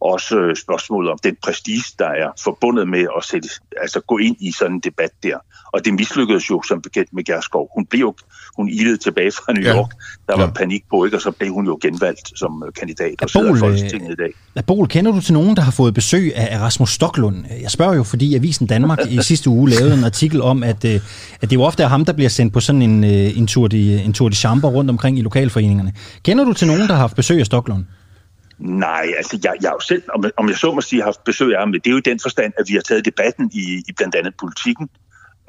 [0.00, 3.48] også spørgsmålet om den prestige, der er forbundet med at sætte,
[3.80, 5.38] altså gå ind i sådan en debat der.
[5.72, 7.70] Og det mislykkedes jo som bekendt med Gerskov.
[7.74, 8.14] Hun blev jo
[8.56, 9.76] hun ilede tilbage fra New York.
[9.76, 10.32] Ja.
[10.32, 10.50] Der var ja.
[10.50, 11.16] panik på, ikke?
[11.16, 14.32] og så blev hun jo genvalgt som øh, kandidat og sidder i Folketinget i dag.
[14.56, 17.36] Abol, kender du til nogen, der har fået besøg af Rasmus Stocklund?
[17.62, 21.00] Jeg spørger jo, fordi Avisen Danmark i sidste uge lavede en artikel om, at, øh,
[21.40, 23.68] at det jo ofte er ham, der bliver sendt på sådan en, øh, en, tour
[23.68, 25.92] de, en tour de chambre rundt omkring i lokalforeningerne.
[26.22, 27.84] Kender du til nogen, der har haft besøg af Stocklund?
[28.60, 31.54] Nej, altså jeg, jeg har jo selv, om, om jeg så må sige, haft besøg
[31.54, 33.92] af ham, det er jo i den forstand, at vi har taget debatten i, i
[33.96, 34.88] blandt andet politikken.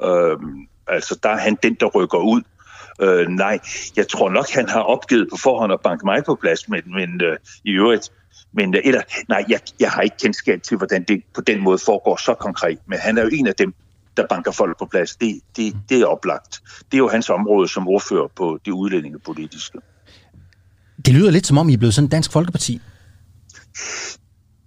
[0.04, 2.42] Øhm, altså der er han den, der rykker ud.
[3.00, 3.58] Øh, nej,
[3.96, 7.20] jeg tror nok, han har opgivet på forhånd at banke mig på plads, men, men
[7.22, 8.10] øh, i øvrigt,
[8.52, 11.78] men, øh, eller, nej, jeg, jeg har ikke kendskab til, hvordan det på den måde
[11.78, 13.74] foregår så konkret, men han er jo en af dem,
[14.16, 15.16] der banker folk på plads.
[15.16, 16.62] Det, det, det er oplagt.
[16.76, 19.78] Det er jo hans område som ordfører på det udlændingepolitiske.
[21.06, 22.80] Det lyder lidt som om, I er blevet sådan Dansk Folkeparti.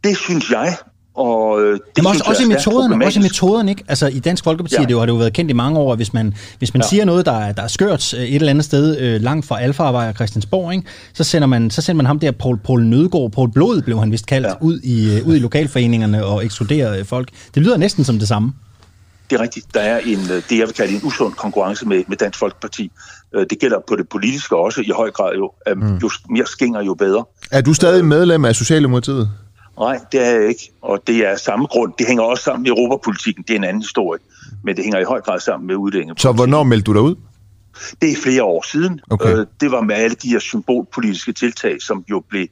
[0.03, 0.77] Det synes jeg.
[1.15, 3.83] Og øh, det Jamen også, også, i metoderne, også i metoderne, ikke?
[3.87, 4.85] Altså i Dansk Folkeparti, ja.
[4.85, 6.87] det har det jo været kendt i mange år, hvis man, hvis man ja.
[6.87, 9.61] siger noget, der er, der er skørt øh, et eller andet sted øh, langt fra
[9.61, 10.87] Alfa og Christiansborg, ikke?
[11.13, 14.11] Så, sender man, så sender man ham der, Paul, Paul Nødgaard, Paul Blod blev han
[14.11, 14.53] vist kaldt, ja.
[14.61, 17.29] ud, i, øh, ud i lokalforeningerne og ekskluderer folk.
[17.55, 18.53] Det lyder næsten som det samme.
[19.29, 19.73] Det er rigtigt.
[19.73, 22.91] Der er en, det, jeg vil kalde en usund konkurrence med, med Dansk Folkeparti.
[23.33, 25.51] Det gælder på det politiske også i høj grad jo.
[25.75, 25.95] Mm.
[25.95, 27.25] Jo mere skænger, jo bedre.
[27.51, 29.29] Er du stadig medlem af Socialdemokratiet?
[29.79, 30.71] Nej, det er jeg ikke.
[30.81, 31.93] Og det er samme grund.
[31.99, 33.43] Det hænger også sammen med europapolitikken.
[33.47, 34.19] Det er en anden historie.
[34.63, 36.21] Men det hænger i høj grad sammen med udlændingepolitikken.
[36.21, 37.15] Så hvornår meldte du dig ud?
[38.01, 38.99] Det er flere år siden.
[39.09, 39.37] Okay.
[39.37, 42.47] Øh, det var med alle de her symbolpolitiske tiltag, som jo blev,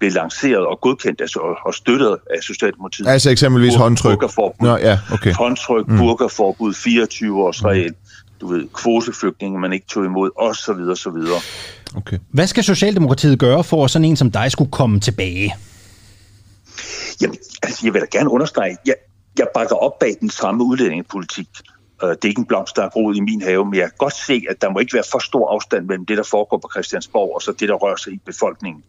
[0.00, 3.08] blev lanceret og godkendt altså, og støttet af Socialdemokratiet.
[3.08, 4.22] Altså eksempelvis Bur- håndtryk?
[4.60, 5.32] Nå, ja, okay.
[5.32, 5.98] Håndtryk, mm.
[5.98, 7.96] burkerforbud, 24-års regel, mm.
[8.40, 10.74] du ved, kvoteflygtninge, man ikke tog imod, osv.
[11.14, 11.40] videre.
[11.96, 12.18] Okay.
[12.30, 15.54] Hvad skal Socialdemokratiet gøre for, at sådan en som dig skulle komme tilbage?
[17.20, 18.94] Jamen, altså, jeg vil da gerne understrege, jeg,
[19.38, 21.48] jeg bakker op bag den samme udlændingepolitik.
[22.02, 23.98] Uh, det er ikke en blomst, der er groet i min have, men jeg kan
[23.98, 26.68] godt se, at der må ikke være for stor afstand mellem det, der foregår på
[26.72, 28.82] Christiansborg, og så det, der rører sig i befolkningen.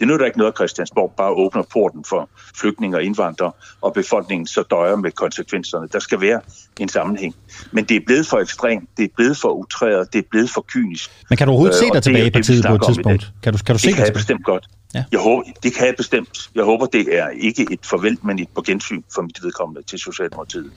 [0.00, 2.28] Det nytter ikke noget, at Christiansborg bare åbner porten for
[2.60, 5.88] flygtninge og indvandrere, og befolkningen så døjer med konsekvenserne.
[5.92, 6.40] Der skal være
[6.80, 7.34] en sammenhæng.
[7.72, 10.64] Men det er blevet for ekstremt, det er blevet for utræret, det er blevet for
[10.68, 11.10] kynisk.
[11.30, 13.32] Men kan du overhovedet se dig tilbage i partiet på et tidspunkt?
[13.42, 14.66] Kan du, kan du se det kan jeg bestemt godt.
[14.94, 15.04] Ja.
[15.12, 16.50] Jeg håber, det kan jeg bestemt.
[16.54, 19.98] Jeg håber, det er ikke et farvel, men et på gensyn for mit vedkommende til
[19.98, 20.70] Socialdemokratiet.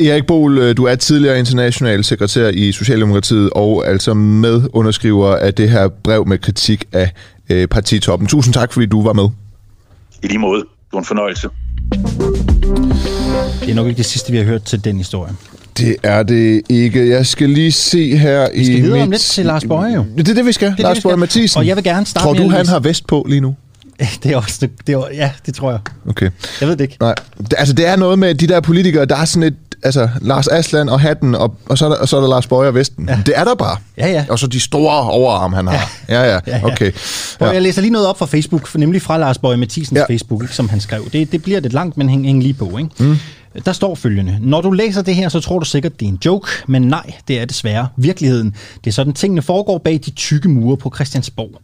[0.00, 5.54] Erik Bol, øh, du er tidligere international sekretær i Socialdemokratiet og altså med underskriver af
[5.54, 7.10] det her brev med kritik af
[7.50, 8.28] øh, partitoppen.
[8.28, 9.28] Tusind tak, fordi du var med.
[10.22, 10.60] I lige måde.
[10.60, 11.48] Det var en fornøjelse.
[13.60, 15.32] Det er nok ikke det sidste, vi har hørt til den historie.
[15.78, 17.08] Det er det ikke.
[17.08, 18.58] Jeg skal lige se her i...
[18.58, 19.02] Vi skal videre mit...
[19.02, 20.04] om lidt til Lars Bøje jo.
[20.16, 20.70] Det er det, vi skal.
[20.70, 21.58] Det Lars Bøje Mathisen.
[21.58, 23.54] Og jeg vil gerne starte Tror du, han har vest på lige nu?
[24.22, 25.80] Det er også, det, er, ja, det tror jeg.
[26.08, 26.30] Okay.
[26.60, 26.96] Jeg ved det ikke.
[27.00, 27.14] Nej.
[27.38, 30.48] Det, altså, det er noget med de der politikere, der er sådan et, altså, Lars
[30.48, 32.74] Asland og hatten, og, og, så, er der, og så er der Lars Bøje og
[32.74, 33.08] Vesten.
[33.08, 33.18] Ja.
[33.26, 33.76] Det er der bare.
[33.98, 34.24] Ja, ja.
[34.28, 35.90] Og så de store overarm, han har.
[36.08, 36.64] Ja, ja, ja.
[36.64, 36.92] okay.
[37.40, 37.46] Ja.
[37.46, 40.04] Jeg læser lige noget op fra Facebook, nemlig fra Lars Bøje Mathisens ja.
[40.08, 41.10] Facebook, ikke, som han skrev.
[41.12, 42.78] Det, det bliver lidt langt, men hæng, hæng lige på.
[42.78, 42.90] Ikke?
[42.98, 43.16] Mm.
[43.64, 44.38] Der står følgende.
[44.40, 47.12] Når du læser det her, så tror du sikkert, det er en joke, men nej,
[47.28, 48.54] det er desværre virkeligheden.
[48.84, 51.60] Det er sådan, tingene foregår bag de tykke mure på Christiansborg.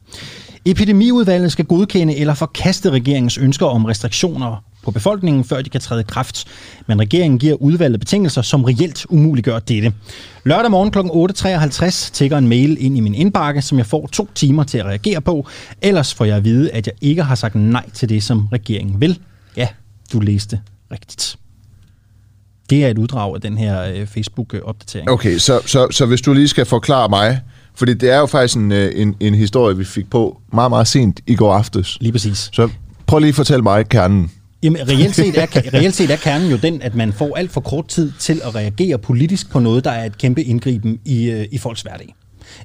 [0.65, 6.05] Epidemiudvalget skal godkende eller forkaste regeringens ønsker om restriktioner på befolkningen, før de kan træde
[6.05, 6.45] kraft.
[6.87, 9.93] Men regeringen giver udvalget betingelser, som reelt umuliggør dette.
[10.45, 10.99] Lørdag morgen kl.
[10.99, 14.85] 8.53 tækker en mail ind i min indbakke, som jeg får to timer til at
[14.85, 15.47] reagere på.
[15.83, 19.01] Ellers får jeg at vide, at jeg ikke har sagt nej til det, som regeringen
[19.01, 19.19] vil.
[19.57, 19.69] Ja,
[20.13, 20.61] du læste
[20.93, 21.37] rigtigt.
[22.71, 25.11] Det er et uddrag af den her øh, Facebook-opdatering.
[25.11, 27.41] Okay, så, så, så hvis du lige skal forklare mig,
[27.75, 30.87] fordi det er jo faktisk en, øh, en, en historie, vi fik på meget, meget
[30.87, 31.99] sent i går aftes.
[32.01, 32.51] Lige præcis.
[32.53, 32.69] Så
[33.07, 34.31] prøv lige at fortælle mig kernen.
[34.63, 37.61] Jamen, reelt set, er, reelt set er kernen jo den, at man får alt for
[37.61, 41.47] kort tid til at reagere politisk på noget, der er et kæmpe indgriben i, øh,
[41.53, 42.15] i folks hverdag.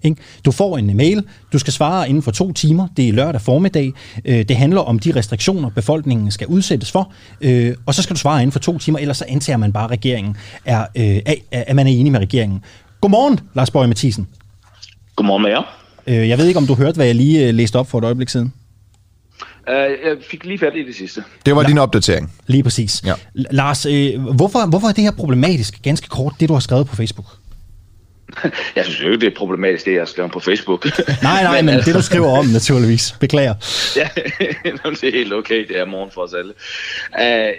[0.03, 0.21] Ikke?
[0.45, 3.93] Du får en mail, du skal svare inden for to timer, det er lørdag formiddag,
[4.25, 7.11] øh, det handler om de restriktioner, befolkningen skal udsættes for,
[7.85, 9.91] og så skal du svare inden for to timer, ellers så antager man bare, at
[9.91, 10.85] regeringen er,
[11.51, 12.59] at, man er enig med regeringen.
[13.01, 14.27] Godmorgen, Lars Bøge Mathisen.
[15.17, 15.63] Godmorgen med jer.
[16.07, 18.03] Øh, jeg ved ikke, om du hørte, hvad jeg lige øh, læste op for et
[18.03, 18.53] øjeblik siden.
[19.67, 21.23] Uh, jeg fik lige fat i det sidste.
[21.45, 22.33] Det var din opdatering.
[22.47, 23.03] Lige præcis.
[23.05, 23.13] Ja.
[23.33, 26.95] Lars, øh, hvorfor, hvorfor er det her problematisk, ganske kort, det du har skrevet på
[26.95, 27.25] Facebook?
[28.75, 30.85] Jeg synes jo ikke, det er problematisk, det jeg har skrevet på Facebook.
[31.23, 31.89] Nej, nej, men, men altså...
[31.89, 33.15] det du skriver om, naturligvis.
[33.19, 33.53] Beklager.
[34.01, 36.53] ja, det er helt okay, det er morgen for os alle.
[37.19, 37.53] Uh,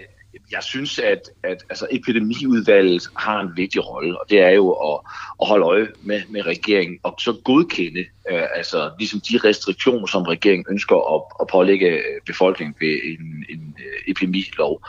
[0.52, 5.00] jeg synes, at, at altså, epidemiudvalget har en vigtig rolle, og det er jo at,
[5.42, 10.22] at holde øje med, med regeringen og så godkende øh, altså, ligesom de restriktioner, som
[10.22, 14.82] regeringen ønsker at, at pålægge øh, befolkningen ved en, en øh, epidemilov.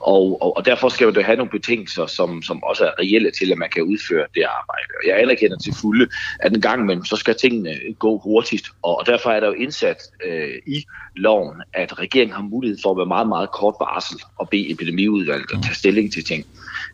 [0.00, 3.52] Og, og, og derfor skal det have nogle betingelser, som, som også er reelle til,
[3.52, 4.88] at man kan udføre det arbejde.
[5.02, 6.08] Og jeg anerkender til fulde,
[6.40, 9.52] at en gang imellem, så skal tingene gå hurtigt, og, og derfor er der jo
[9.52, 10.84] indsat øh, i
[11.16, 15.50] loven, at regeringen har mulighed for at være meget, meget kort varsel og bede epidemiudvalget
[15.54, 16.46] at tage stilling til ting.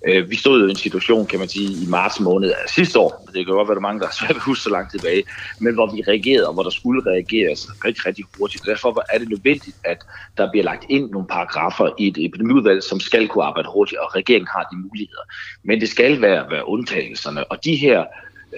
[0.09, 2.99] Øh, vi stod jo i en situation, kan man sige, i marts måned af sidste
[3.05, 4.91] år, det kan godt være, der er mange, der har svært at huske så langt
[4.91, 5.23] tilbage,
[5.65, 8.67] men hvor vi reagerede, og hvor der skulle reageres rigtig, rigtig hurtigt.
[8.67, 9.99] Derfor er det nødvendigt, at
[10.37, 14.17] der bliver lagt ind nogle paragrafer i et epidemiudvalg, som skal kunne arbejde hurtigt, og
[14.17, 15.25] regeringen har de muligheder.
[15.65, 18.05] Men det skal være, være undtagelserne, og de her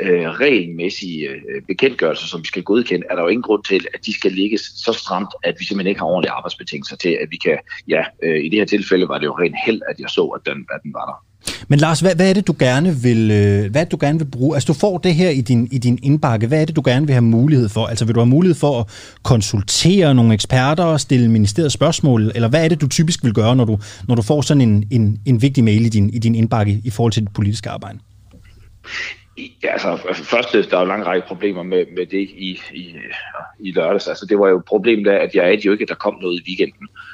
[0.00, 4.06] øh, regelmæssige øh, bekendtgørelser, som vi skal godkende, er der jo ingen grund til, at
[4.06, 7.36] de skal ligge så stramt, at vi simpelthen ikke har ordentlige arbejdsbetingelser til, at vi
[7.36, 10.24] kan, ja, øh, i det her tilfælde var det jo rent held, at jeg så,
[10.26, 11.33] at den, at den var der.
[11.68, 14.18] Men Lars, hvad, hvad er det, du gerne vil, øh, hvad er det, du gerne
[14.18, 14.56] vil bruge?
[14.56, 16.46] Altså, du får det her i din, i din indbakke.
[16.46, 17.86] Hvad er det, du gerne vil have mulighed for?
[17.86, 18.86] Altså, vil du have mulighed for at
[19.22, 22.32] konsultere nogle eksperter og stille ministeriet spørgsmål?
[22.34, 23.78] Eller hvad er det, du typisk vil gøre, når du,
[24.08, 26.90] når du får sådan en, en, en vigtig mail i din, i din indbakke i
[26.90, 27.98] forhold til dit politiske arbejde?
[29.64, 32.96] Ja, altså først, øh, der er jo lang række problemer med, med det i, i,
[33.60, 34.08] i lørdags.
[34.08, 36.40] Altså det var jo problemet af, at jeg er jo ikke, at der kom noget
[36.40, 36.88] i weekenden.
[36.88, 37.13] Øh,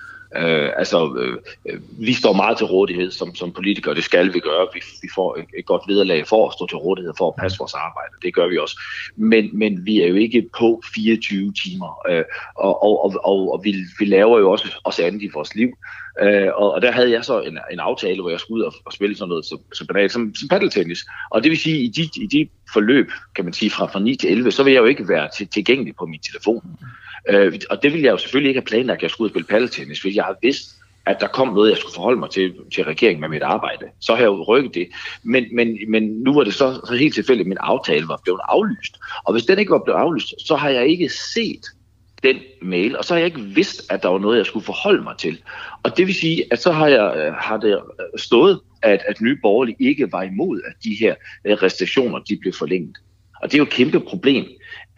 [0.77, 1.15] altså,
[1.67, 4.67] øh, vi står meget til rådighed som, som politikere, det skal vi gøre.
[4.75, 7.59] Vi, vi får et, et godt vederlag for at stå til rådighed for at passe
[7.59, 8.81] vores arbejde, det gør vi også.
[9.17, 12.25] Men, men vi er jo ikke på 24 timer, øh,
[12.55, 15.71] og, og, og, og, og vi, vi laver jo også, også andet i vores liv.
[16.23, 18.75] Øh, og, og der havde jeg så en, en aftale, hvor jeg skulle ud og,
[18.85, 21.07] og spille sådan noget så, så banalt som, som paddeltennis.
[21.31, 24.17] Og det vil sige, i de, i de forløb, kan man sige, fra, fra 9
[24.17, 26.79] til 11, så vil jeg jo ikke være til, tilgængelig på min telefon.
[27.29, 29.33] Øh, og det ville jeg jo selvfølgelig ikke have planlagt, at jeg skulle ud og
[29.33, 32.55] spille paddeltennis, fordi jeg har vidst, at der kom noget, jeg skulle forholde mig til,
[32.75, 33.85] til regeringen med mit arbejde.
[34.01, 34.89] Så har jeg jo rykket det.
[35.23, 38.41] Men, men, men nu var det så, så helt tilfældigt, at min aftale var blevet
[38.49, 38.97] aflyst.
[39.25, 41.65] Og hvis den ikke var blevet aflyst, så har jeg ikke set
[42.23, 45.03] den mail, og så har jeg ikke vidst, at der var noget, jeg skulle forholde
[45.03, 45.43] mig til.
[45.83, 49.21] Og det vil sige, at så har, jeg, øh, har det øh, stået, at, at
[49.21, 51.15] Nye Borgerlige ikke var imod, at de her
[51.45, 52.97] øh, restriktioner de blev forlænget.
[53.43, 54.45] Og det er jo et kæmpe problem,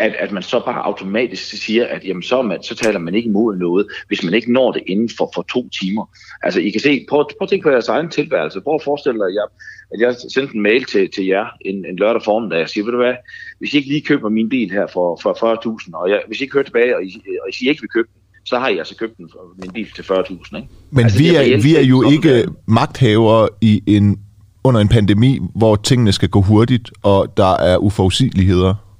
[0.03, 3.29] at, at man så bare automatisk siger, at jamen, så, man, så taler man ikke
[3.29, 6.11] imod noget, hvis man ikke når det inden for, for to timer.
[6.43, 8.61] Altså, I kan se, prøv, prøv at tænke på jeres egen tilværelse.
[8.61, 9.47] Prøv at forestille dig, at jeg,
[9.93, 12.85] at jeg sendte en mail til, til jer en, en lørdag formiddag, og jeg siger,
[12.85, 13.15] ved du hvad,
[13.59, 16.43] hvis I ikke lige køber min bil her for, for 40.000, og jeg, hvis I
[16.43, 18.97] ikke hører tilbage, og I, og I ikke vil købe den, så har I altså
[18.97, 19.31] købt den,
[19.63, 20.57] min bil til 40.000.
[20.57, 20.69] Ikke?
[20.91, 24.19] Men altså, vi, er, vi er jo ikke magthavere i en,
[24.65, 28.92] under en pandemi, hvor tingene skal gå hurtigt, og der er uforudsigeligheder.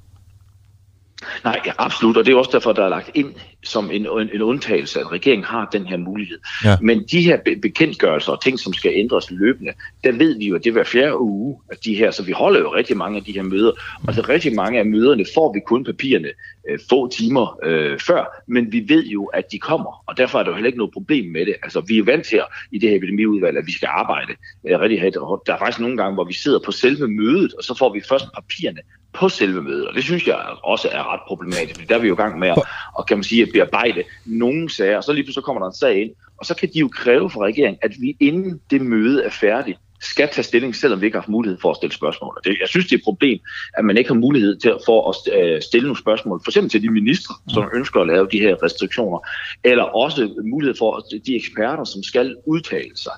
[1.43, 4.29] Nej, ja, absolut, og det er også derfor, der er lagt ind som en, en,
[4.33, 6.39] en undtagelse, at regeringen har den her mulighed.
[6.65, 6.77] Ja.
[6.81, 10.55] Men de her be- bekendtgørelser og ting, som skal ændres løbende, der ved vi jo,
[10.55, 13.17] at det er hver fjerde uge, at de her, så vi holder jo rigtig mange
[13.17, 13.71] af de her møder,
[14.07, 16.27] og det rigtig mange af møderne får vi kun papirerne
[16.69, 20.43] øh, få timer øh, før, men vi ved jo, at de kommer, og derfor er
[20.43, 21.55] der jo heller ikke noget problem med det.
[21.63, 24.33] Altså, vi er vant til i det her epidemiudvalg, at vi skal arbejde
[24.67, 25.47] øh, rigtig hårdt.
[25.47, 28.01] Der er faktisk nogle gange, hvor vi sidder på selve mødet, og så får vi
[28.09, 28.79] først papirerne
[29.13, 32.07] på selve mødet, og det synes jeg også er ret problematisk, fordi der er vi
[32.07, 32.61] jo i gang med at,
[32.93, 35.75] og kan man sige, at bearbejde nogle sager, og så lige pludselig kommer der en
[35.75, 39.23] sag ind, og så kan de jo kræve fra regeringen, at vi inden det møde
[39.23, 42.37] er færdigt, skal tage stilling, selvom vi ikke har haft mulighed for at stille spørgsmål.
[42.43, 43.39] Det, jeg synes, det er et problem,
[43.77, 46.81] at man ikke har mulighed til for at øh, stille nogle spørgsmål, for eksempel til
[46.81, 49.19] de ministre, som ønsker at lave de her restriktioner,
[49.63, 53.11] eller også mulighed for de eksperter, som skal udtale sig.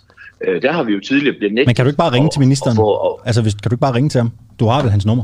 [0.47, 1.67] Øh, der har vi jo tidligere blevet nægtet.
[1.67, 2.77] Men kan du ikke bare ringe til ministeren?
[2.79, 4.31] Og, altså, hvis, kan du ikke bare ringe til ham?
[4.59, 5.23] Du har vel hans nummer?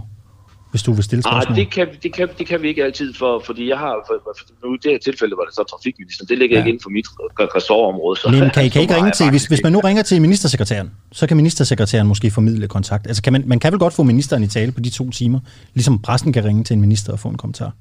[0.72, 1.52] Hvis du vil stille spørgsmål?
[1.52, 4.16] Ah, det kan, det, kan, det kan vi ikke altid, for, fordi jeg har, for,
[4.26, 6.62] for, nu i det her tilfælde var det så trafikministeren, det ligger ja.
[6.62, 7.08] ikke inden for mit
[7.56, 8.20] ressortområde.
[8.20, 10.92] Så, Men kan I, kan ikke ringe til, hvis, hvis man nu ringer til ministersekretæren,
[11.12, 13.08] så kan ministersekretæren måske formidle kontakt.
[13.08, 15.40] Altså kan man, man kan vel godt få ministeren i tale på de to timer,
[15.74, 17.72] ligesom pressen kan ringe til en minister og få en kommentar?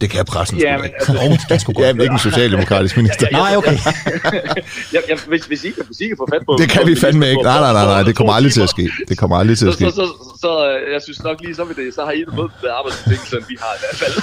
[0.00, 1.78] Det kan pressen ja, men, altså, oh, det.
[1.78, 3.26] Ja, men ikke en socialdemokratisk minister.
[3.32, 3.76] Nej, okay.
[4.94, 6.56] ja, ja, hvis, hvis, I kan, hvis I kan få fat på...
[6.58, 7.42] Det kan vi fandme ikke.
[7.42, 8.90] Nej, nej, nej, nej, det kommer aldrig til at ske.
[9.08, 9.84] Det kommer aldrig til at ske.
[9.84, 10.50] Så, så, så, så
[10.92, 13.72] jeg synes nok lige, så, det, så har I det med arbejdsbetingelser, end vi har
[13.76, 14.14] i hvert fald.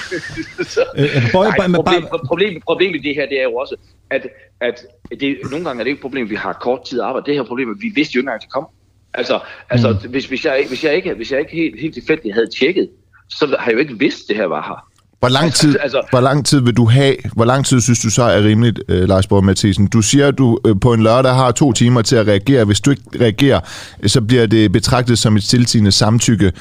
[0.76, 0.84] så,
[1.34, 3.76] nej, problem, problem, problemet i det her, det er jo også,
[4.10, 4.28] at,
[4.62, 4.86] at
[5.20, 7.26] det, nogle gange er det ikke et problem, at vi har kort tid at arbejde.
[7.26, 8.68] Det her problem, at vi vidste jo ikke engang, at det kom.
[9.14, 10.10] Altså, altså mm.
[10.12, 12.90] hvis, hvis, jeg, hvis, jeg ikke, hvis jeg ikke helt, helt tilfældigt havde tjekket,
[13.30, 14.91] så har jeg jo ikke vidst, at det her var her.
[15.22, 18.10] Hvor lang, tid, altså, hvor lang tid vil du have, hvor lang tid synes du
[18.10, 19.88] så er rimeligt, øh, Lars Borg Mathisen?
[19.88, 22.66] Du siger, at du øh, på en lørdag har to timer til at reagere.
[22.66, 23.60] Hvis du ikke reagerer,
[24.08, 26.52] så bliver det betragtet som et stiltigende samtykke.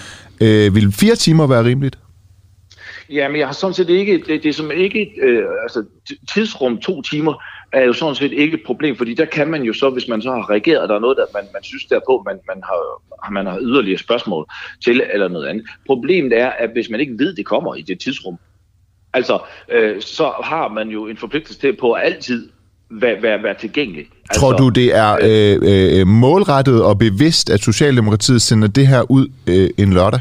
[0.41, 1.99] Øh, vil fire timer være rimeligt?
[3.11, 5.85] Jamen, jeg har sådan set ikke, det, det er som ikke, øh, altså
[6.35, 7.43] tidsrum to timer
[7.73, 10.23] er jo sådan set ikke et problem, fordi der kan man jo så, hvis man
[10.23, 13.47] så har reageret, der er noget, der man, man synes derpå, man, man, har, man
[13.47, 14.47] har yderligere spørgsmål
[14.85, 15.65] til, eller noget andet.
[15.87, 18.39] Problemet er, at hvis man ikke ved, det kommer i det tidsrum,
[19.13, 19.39] altså,
[19.73, 22.49] øh, så har man jo en forpligtelse til på altid
[22.91, 24.07] være, være, være tilgængelig.
[24.31, 29.11] Altså, Tror du, det er øh, øh, målrettet og bevidst, at Socialdemokratiet sender det her
[29.11, 30.21] ud øh, en lørdag?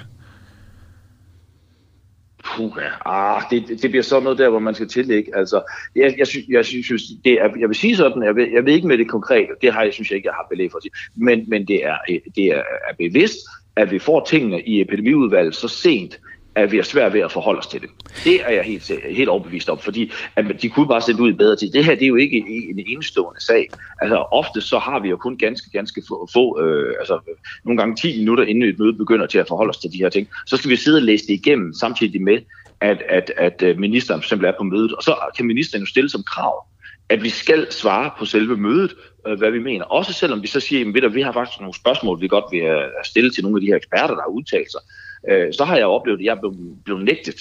[2.55, 2.71] Puh,
[3.05, 5.37] ah, det, det bliver sådan noget der, hvor man skal tillægge.
[5.37, 5.61] Altså,
[5.95, 8.73] jeg, jeg, synes, jeg synes, det er, jeg vil sige sådan, jeg ved, jeg ved
[8.73, 10.83] ikke med det konkrete, det har jeg synes jeg ikke, jeg har belæg for at
[10.83, 11.97] sige, men, men det, er,
[12.35, 13.37] det er, er bevidst,
[13.75, 16.19] at vi får tingene i epidemiudvalget så sent,
[16.55, 17.89] at vi har svært ved at forholde os til det.
[18.23, 21.33] Det er jeg helt, helt overbevist om, fordi at de kunne bare sætte ud i
[21.33, 21.71] bedre tid.
[21.71, 22.37] Det her det er jo ikke
[22.69, 23.69] en enestående sag.
[24.01, 27.19] Altså ofte så har vi jo kun ganske, ganske få, få øh, altså
[27.65, 30.09] nogle gange 10 minutter inden et møde begynder til at forholde os til de her
[30.09, 30.27] ting.
[30.45, 32.39] Så skal vi sidde og læse det igennem samtidig med,
[32.81, 34.93] at, at, at øh, ministeren fx er på mødet.
[34.93, 36.65] Og så kan ministeren jo stille som krav,
[37.09, 38.95] at vi skal svare på selve mødet,
[39.27, 39.85] øh, hvad vi mener.
[39.85, 42.87] Også selvom vi så siger, at vi har faktisk nogle spørgsmål, vi godt vil øh,
[43.05, 44.81] stille til nogle af de her eksperter, der har udtalt sig
[45.29, 46.53] øh, så har jeg oplevet, at jeg blev,
[46.85, 47.35] blev nægtet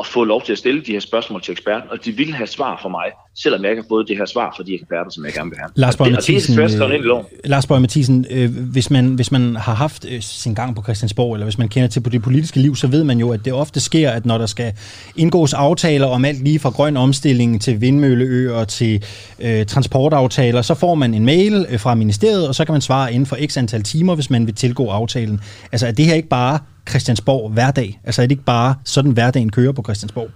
[0.00, 2.46] at få lov til at stille de her spørgsmål til eksperten, og de ville have
[2.46, 3.04] svar for mig,
[3.34, 5.58] selvom jeg ikke har fået det her svar fra de eksperter, som jeg gerne vil
[5.58, 5.70] have.
[5.74, 10.20] Lars Borg Mathisen, øh, Lars Borg Mathisen øh, hvis, man, hvis man har haft øh,
[10.20, 13.04] sin gang på Christiansborg, eller hvis man kender til på det politiske liv, så ved
[13.04, 14.72] man jo, at det ofte sker, at når der skal
[15.16, 19.04] indgås aftaler om alt lige fra grøn omstilling til vindmølleøer til
[19.40, 23.12] øh, transportaftaler, så får man en mail øh, fra ministeriet, og så kan man svare
[23.12, 25.40] inden for x antal timer, hvis man vil tilgå aftalen.
[25.72, 26.58] Altså er det her ikke bare
[26.88, 28.00] Christiansborg hverdag?
[28.04, 30.30] Altså er det ikke bare sådan hverdagen kører på Christiansborg?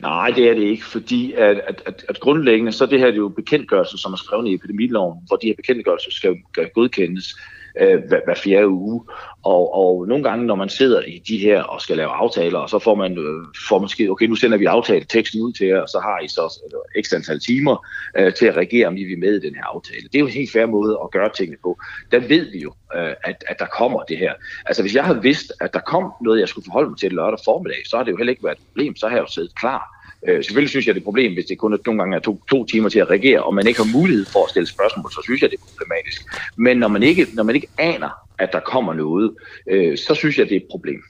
[0.00, 3.14] Nej, det er det ikke, fordi at, at, at, at grundlæggende, så det her det
[3.14, 6.36] er jo bekendtgørelse, som er skrevet i epidemiloven, hvor de her bekendtgørelser skal
[6.74, 7.34] godkendes
[7.80, 9.04] øh, hver, hver fjerde uge.
[9.42, 12.70] Og, og nogle gange, når man sidder i de her og skal lave aftaler, og
[12.70, 15.88] så får man, øh, får måske, okay, nu sender vi aftaleteksten ud til jer, og
[15.88, 17.86] så har I så øh, ekstra antal timer
[18.18, 20.02] øh, til at reagere, om I vil med i den her aftale.
[20.02, 21.78] Det er jo en helt fair måde at gøre tingene på.
[22.10, 24.32] Der ved vi jo, øh, at, at der kommer det her.
[24.66, 27.38] Altså, hvis jeg havde vidst, at der kom noget, jeg skulle forholde mig til lørdag
[27.44, 28.96] formiddag, så har det jo heller ikke været et problem.
[28.96, 29.93] Så har jeg jo siddet klar
[30.28, 32.20] Øh, selvfølgelig synes jeg, det er et problem, hvis det kun er nogle gange er
[32.20, 35.12] to, to timer til at reagere, og man ikke har mulighed for at stille spørgsmål,
[35.12, 36.22] så synes jeg, det er problematisk.
[36.56, 39.30] Men når man ikke, når man ikke aner, at der kommer noget,
[39.70, 41.00] øh, så synes jeg, det er et problem.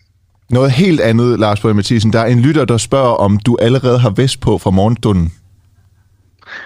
[0.50, 2.12] Noget helt andet, Lars Borg Mathisen.
[2.12, 5.32] Der er en lytter, der spørger, om du allerede har vest på fra morgenstunden.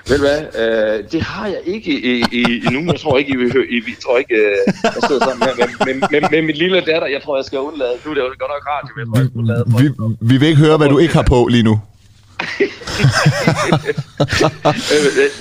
[0.09, 0.39] Ved hvad?
[0.63, 2.93] Øh, det har jeg ikke i, i, endnu.
[2.93, 3.67] Jeg tror ikke, I vil høre.
[3.71, 7.07] I, tror ikke, øh, jeg sidder sammen med, med, med, med, med, min lille datter.
[7.07, 7.95] Jeg tror, jeg skal undlade.
[8.05, 9.65] Nu er det jo godt nok rart, jeg tror, jeg skal undlade.
[9.81, 11.81] Vi, vi vil ikke høre, hvad du ikke har på lige nu.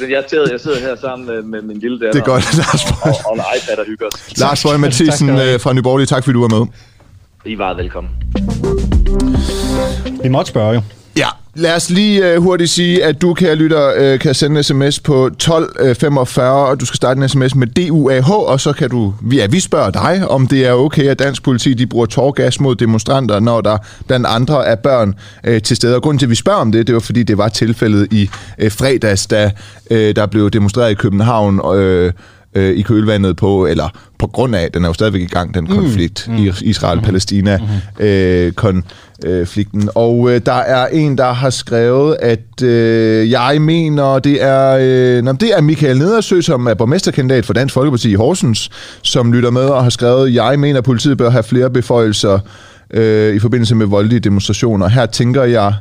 [0.09, 2.11] Jeg, sidder, jeg sidder her sammen med, med min lille datter.
[2.11, 4.37] Det er godt, Lars og, og, og en iPad og hygger os.
[4.37, 6.67] Lars Bøge Mathisen øh, fra Nyborg, tak fordi du var med.
[7.45, 8.11] I var velkommen.
[10.23, 10.81] Vi måtte spørge jo.
[11.59, 14.99] Lad os lige uh, hurtigt sige, at du, kære lytter, uh, kan sende en sms
[14.99, 19.47] på 1245, og du skal starte en sms med DUAH, og så kan du, ja,
[19.47, 23.39] vi spørger dig, om det er okay, at dansk politi de bruger tårgas mod demonstranter,
[23.39, 23.77] når der
[24.07, 25.13] blandt andre er børn
[25.47, 25.95] uh, til stede.
[25.95, 28.29] Og grunden til, at vi spørger om det, det var, fordi det var tilfældet i
[28.63, 29.51] uh, fredags, da
[29.91, 32.11] uh, der blev demonstreret i København, uh,
[32.55, 33.89] i kølvandet på, eller
[34.19, 38.75] på grund af, den er jo stadigvæk i gang, den konflikt, mm, mm, Israel-Palæstina-konflikten.
[38.75, 38.83] Mm,
[39.25, 39.89] konflikten.
[39.95, 45.23] Og øh, der er en, der har skrevet, at øh, jeg mener, det er, øh,
[45.23, 48.69] nå, det er Michael Nedersø, som er borgmesterkandidat for Dansk Folkeparti i Horsens,
[49.01, 52.39] som lytter med og har skrevet, jeg mener, politiet bør have flere beføjelser
[52.93, 54.87] øh, i forbindelse med voldelige demonstrationer.
[54.87, 55.73] Her tænker jeg,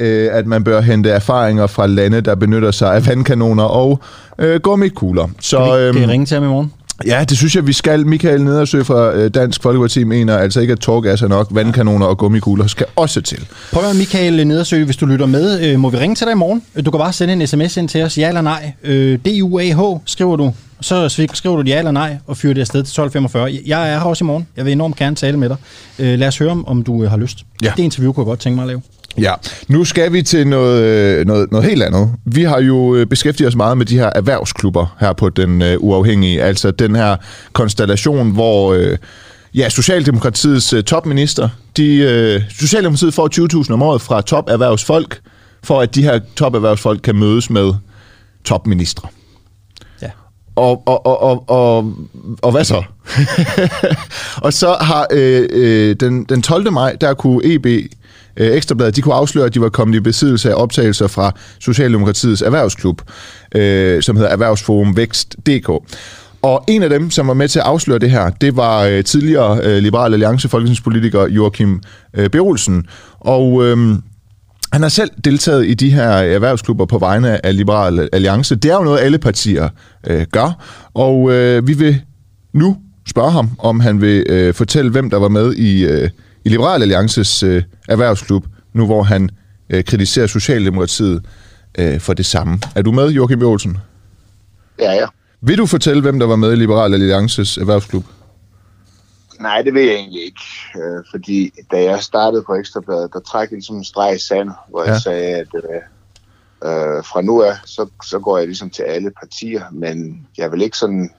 [0.00, 4.00] øh, at man bør hente erfaringer fra lande, der benytter sig af vandkanoner og
[4.38, 5.28] øh, gummikugler.
[5.40, 6.72] Så, vi, kan I øhm, ringe til ham i morgen?
[7.06, 8.06] Ja, det synes jeg, vi skal.
[8.06, 11.48] Michael Nedersø fra øh, Dansk Folkeparti mener altså ikke, at tårgas er nok.
[11.50, 13.46] Vandkanoner og gummikugler skal også til.
[13.72, 15.68] Prøv at Michael Nedersø, hvis du lytter med.
[15.68, 16.62] Øh, må vi ringe til dig i morgen?
[16.84, 18.18] Du kan bare sende en sms ind til os.
[18.18, 18.72] Ja eller nej.
[18.84, 20.52] Øh, DUAH skriver du.
[20.80, 23.62] Så skriver du ja eller nej og fyrer det afsted til 12.45.
[23.66, 24.46] Jeg er her også i morgen.
[24.56, 25.56] Jeg vil enormt gerne tale med dig.
[25.98, 27.38] Lad os høre, om du har lyst.
[27.62, 27.72] Ja.
[27.76, 28.82] Det interview kunne jeg godt tænke mig at lave.
[29.18, 29.34] Ja,
[29.68, 32.10] nu skal vi til noget, øh, noget, noget helt andet.
[32.24, 35.68] Vi har jo øh, beskæftiget os meget med de her erhvervsklubber her på den uh,
[35.78, 36.42] uafhængige.
[36.42, 37.16] Altså den her
[37.52, 38.96] konstellation, hvor uh,
[39.54, 45.20] ja, Socialdemokratiets uh, topminister, de, uh, Socialdemokratiet får 20.000 om året fra toperhvervsfolk,
[45.64, 47.72] for at de her toperhvervsfolk kan mødes med
[48.44, 49.08] topministre.
[50.60, 51.94] Og, og, og, og, og,
[52.42, 52.82] og hvad så?
[54.44, 56.72] og så har øh, øh, den, den 12.
[56.72, 60.50] maj, der kunne EB øh, Ekstrabladet, de kunne afsløre, at de var kommet i besiddelse
[60.50, 63.02] af optagelser fra Socialdemokratiets erhvervsklub,
[63.54, 65.68] øh, som hedder Erhvervsforum Vækst.dk.
[66.42, 69.04] Og en af dem, som var med til at afsløre det her, det var øh,
[69.04, 71.82] tidligere øh, Liberal Alliance folketingspolitiker Joachim
[72.14, 72.86] øh, Berolsen.
[73.20, 73.94] Og øh,
[74.72, 78.56] han har selv deltaget i de her erhvervsklubber på vegne af Liberal Alliance.
[78.56, 79.68] Det er jo noget, alle partier
[80.06, 80.64] øh, gør.
[80.94, 82.00] Og øh, vi vil
[82.52, 82.76] nu
[83.08, 86.10] spørge ham, om han vil øh, fortælle, hvem der var med i, øh,
[86.44, 89.30] i Liberal Alliances øh, erhvervsklub, nu hvor han
[89.70, 91.22] øh, kritiserer Socialdemokratiet
[91.78, 92.58] øh, for det samme.
[92.74, 93.78] Er du med, Joachim Olsen?
[94.80, 95.06] Ja, ja.
[95.42, 98.04] Vil du fortælle, hvem der var med i Liberal Alliances erhvervsklub?
[99.40, 100.42] Nej, det vil jeg egentlig ikke.
[100.76, 104.50] Øh, fordi da jeg startede på Ekstrabladet, der trak en sådan en streg i sand,
[104.68, 104.90] hvor ja.
[104.90, 105.82] jeg sagde, at øh,
[106.64, 110.62] øh, fra nu af, så, så går jeg ligesom til alle partier, men jeg vil
[110.62, 111.10] ikke sådan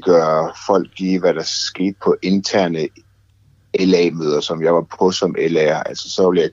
[0.00, 2.88] gøre folk i, hvad der skete på interne
[3.80, 5.82] LA-møder, som jeg var på som LA'er.
[5.86, 6.50] Altså, så vil jeg,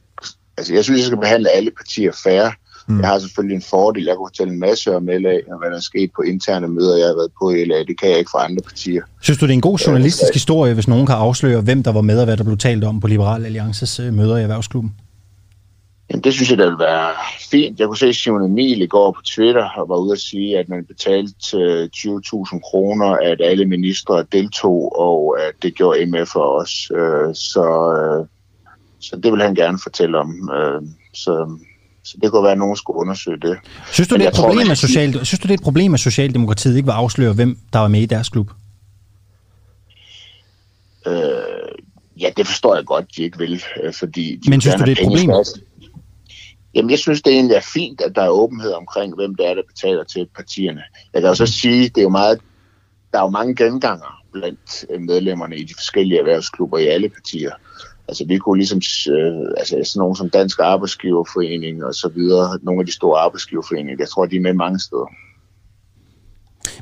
[0.58, 2.54] altså, jeg synes, jeg skal behandle alle partier færre.
[2.90, 3.00] Mm.
[3.00, 4.04] Jeg har selvfølgelig en fordel.
[4.04, 6.98] Jeg kan fortælle en masse om LA, og hvad der er sket på interne møder,
[6.98, 7.80] jeg har været på i LA.
[7.84, 9.02] Det kan jeg ikke fra andre partier.
[9.22, 12.02] Synes du, det er en god journalistisk historie, hvis nogen kan afsløre, hvem der var
[12.02, 14.96] med, og hvad der blev talt om på Liberal Alliances øh, møder i Erhvervsklubben?
[16.10, 17.12] Jamen, det synes jeg, det vil være
[17.52, 17.80] fint.
[17.80, 20.70] Jeg kunne se Simon Emil i går på Twitter og var ude at sige, at
[20.70, 21.34] man betalte
[21.96, 26.92] 20.000 kroner, at alle ministre deltog, og at det gjorde MF for os.
[26.96, 27.66] Øh, så,
[28.00, 28.26] øh,
[29.00, 30.50] så det vil han gerne fortælle om.
[31.14, 31.60] Så
[32.04, 33.58] så det kunne være, at nogen skulle undersøge det.
[33.92, 35.94] Synes du, det er, et problem, tror, at social, synes du, det er et problem,
[35.94, 38.52] at Socialdemokratiet ikke vil afsløre, hvem der var med i deres klub?
[41.08, 41.14] Øh,
[42.20, 44.36] ja, det forstår jeg godt, de ikke vil, øh, fordi...
[44.36, 45.32] De Men synes du, det er et problem?
[46.76, 49.54] Jamen, jeg synes, det egentlig er fint, at der er åbenhed omkring, hvem det er,
[49.54, 50.82] der betaler til partierne.
[51.14, 52.40] Jeg kan også sige, det er jo meget,
[53.12, 57.52] der er jo mange genganger blandt medlemmerne i de forskellige erhvervsklubber i alle partier.
[58.10, 58.82] Altså vi kunne ligesom,
[59.14, 63.96] øh, altså sådan nogle som Dansk Arbejdsgiverforening og så videre, nogle af de store arbejdsgiverforeninger,
[64.00, 65.10] jeg tror, de er med mange steder.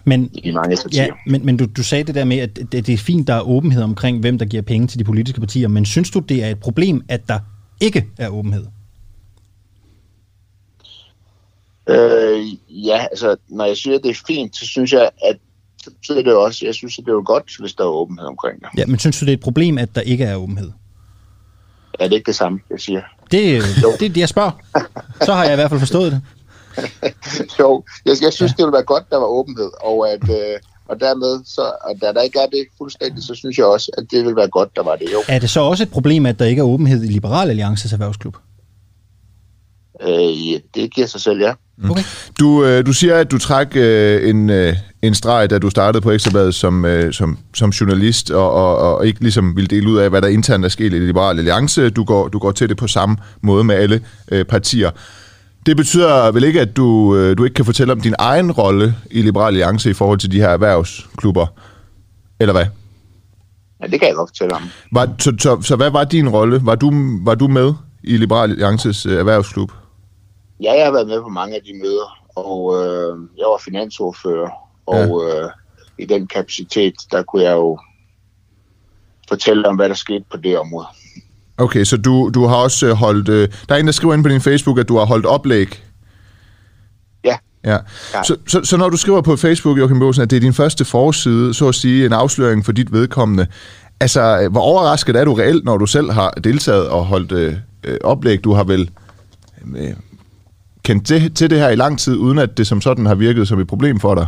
[0.04, 2.90] Men, I mange ja, men, men du, du sagde det der med, at det, det
[2.90, 5.86] er fint, der er åbenhed omkring, hvem der giver penge til de politiske partier, men
[5.86, 7.40] synes du, det er et problem, at der
[7.82, 8.66] ikke er åbenhed?
[11.90, 15.38] Øh, ja, altså når jeg siger, at det er fint, så synes jeg, at
[15.84, 18.26] så betyder det også, jeg synes, at det er jo godt, hvis der er åbenhed
[18.26, 18.68] omkring det.
[18.78, 20.72] Ja, men synes du, det er et problem, at der ikke er åbenhed?
[22.00, 23.02] Er det ikke det samme, jeg siger?
[23.32, 23.64] Det,
[24.00, 24.52] det er det, jeg spørger.
[25.22, 26.22] Så har jeg i hvert fald forstået det.
[27.60, 28.56] jo, jeg, jeg synes, ja.
[28.58, 30.30] det ville være godt, der var åbenhed, og at...
[30.30, 33.92] Øh, og dermed, så, og da der ikke er det fuldstændig, så synes jeg også,
[33.98, 35.24] at det vil være godt, der var det jo.
[35.28, 38.38] Er det så også et problem, at der ikke er åbenhed i Liberal Alliances erhvervsklub?
[40.02, 41.54] Øh, ja, det giver sig selv, ja.
[41.90, 42.04] Okay.
[42.40, 44.76] Du, øh, du siger, at du træk øh, en, øh,
[45.08, 49.08] en streg, da du startede på Ekstrabladet som, øh, som, som journalist, og, og, og
[49.08, 51.90] ikke ligesom ville dele ud af, hvad der internt er sket i Liberale Alliance.
[51.90, 54.02] Du går, du går til det på samme måde med alle
[54.32, 54.92] øh, partier.
[55.66, 58.96] Det betyder vel ikke, at du, øh, du ikke kan fortælle om din egen rolle
[59.12, 61.48] i Liberale Alliance i forhold til de her erhvervsklubber,
[62.40, 62.66] eller hvad?
[63.82, 64.62] Ja, det kan jeg godt fortælle om.
[64.92, 66.60] Var, så, så, så hvad var din rolle?
[66.64, 66.92] Var du,
[67.24, 69.72] var du med i Liberale Alliances øh, erhvervsklub?
[70.64, 74.50] Ja, jeg har været med på mange af de møder, og øh, jeg var finansordfører,
[74.88, 75.44] og ja.
[75.44, 75.50] øh,
[75.98, 77.80] i den kapacitet, der kunne jeg jo
[79.28, 80.88] fortælle om, hvad der skete på det område.
[81.58, 83.30] Okay, så du, du har også øh, holdt...
[83.30, 85.84] Øh, der er en, der skriver ind på din Facebook, at du har holdt oplæg.
[87.24, 87.38] Ja.
[87.66, 87.78] ja.
[88.24, 90.86] Så, så, så når du skriver på Facebook, Joachim Bosen, at det er din første
[90.86, 93.48] forside, så at sige en afsløring for dit vedkommende,
[94.00, 97.98] altså, hvor overrasket er du reelt, når du selv har deltaget og holdt øh, øh
[98.04, 98.44] oplæg?
[98.44, 98.90] Du har vel
[99.76, 99.94] øh,
[100.84, 103.48] kendt til, til det her i lang tid, uden at det som sådan har virket
[103.48, 104.28] som et problem for dig?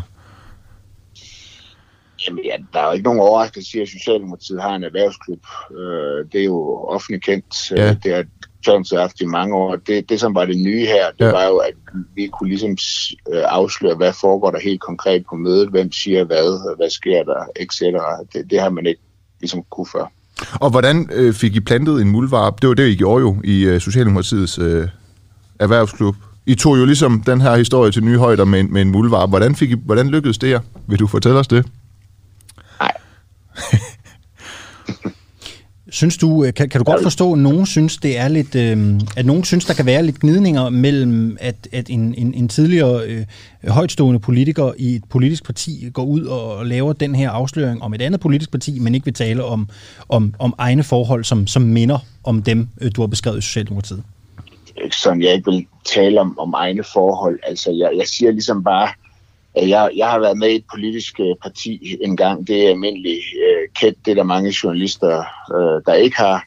[2.27, 5.39] Jamen ja, der er jo ikke nogen overraskelse at Socialdemokratiet har en erhvervsklub.
[5.71, 7.71] Øh, det er jo offentligt kendt.
[7.71, 7.93] Ja.
[8.03, 8.23] Det har
[8.57, 9.75] Socialdemokratiet haft i mange år.
[9.75, 11.31] Det, det, som var det nye her, det ja.
[11.31, 11.73] var jo, at
[12.15, 12.77] vi kunne ligesom
[13.33, 17.43] øh, afsløre, hvad foregår der helt konkret på mødet, hvem siger hvad, hvad sker der,
[17.55, 17.79] etc.
[18.33, 19.01] Det, det har man ikke
[19.39, 20.11] ligesom kunne før.
[20.53, 22.61] Og hvordan øh, fik I plantet en muldvarp?
[22.61, 24.87] Det var det, I gjorde jo i øh, Socialdemokratiets øh,
[25.59, 26.15] erhvervsklub.
[26.45, 29.29] I tog jo ligesom den her historie til nye højder med, med en muldvarp.
[29.29, 30.59] Hvordan, fik I, hvordan lykkedes det jer?
[30.87, 31.65] Vil du fortælle os det?
[35.91, 38.99] Synes du, øh, kan, kan du godt forstå, at nogen synes, det er lidt, øh,
[39.17, 43.03] at nogen synes, der kan være lidt gnidninger mellem, at, at en, en, en tidligere
[43.05, 43.25] øh,
[43.67, 48.01] højtstående politiker i et politisk parti går ud og laver den her afsløring om et
[48.01, 49.69] andet politisk parti, men ikke vil tale om,
[50.09, 54.03] om, om egne forhold, som, som minder om dem, øh, du har beskrevet i Socialdemokratiet?
[54.91, 57.39] Sådan, jeg ikke vil tale om, om egne forhold.
[57.43, 58.89] Altså, jeg, jeg siger ligesom bare,
[59.55, 62.47] jeg, jeg har været med i et politisk øh, parti en gang.
[62.47, 64.05] Det er almindeligt øh, kendt.
[64.05, 65.23] Det er der mange journalister,
[65.55, 66.45] øh, der ikke har.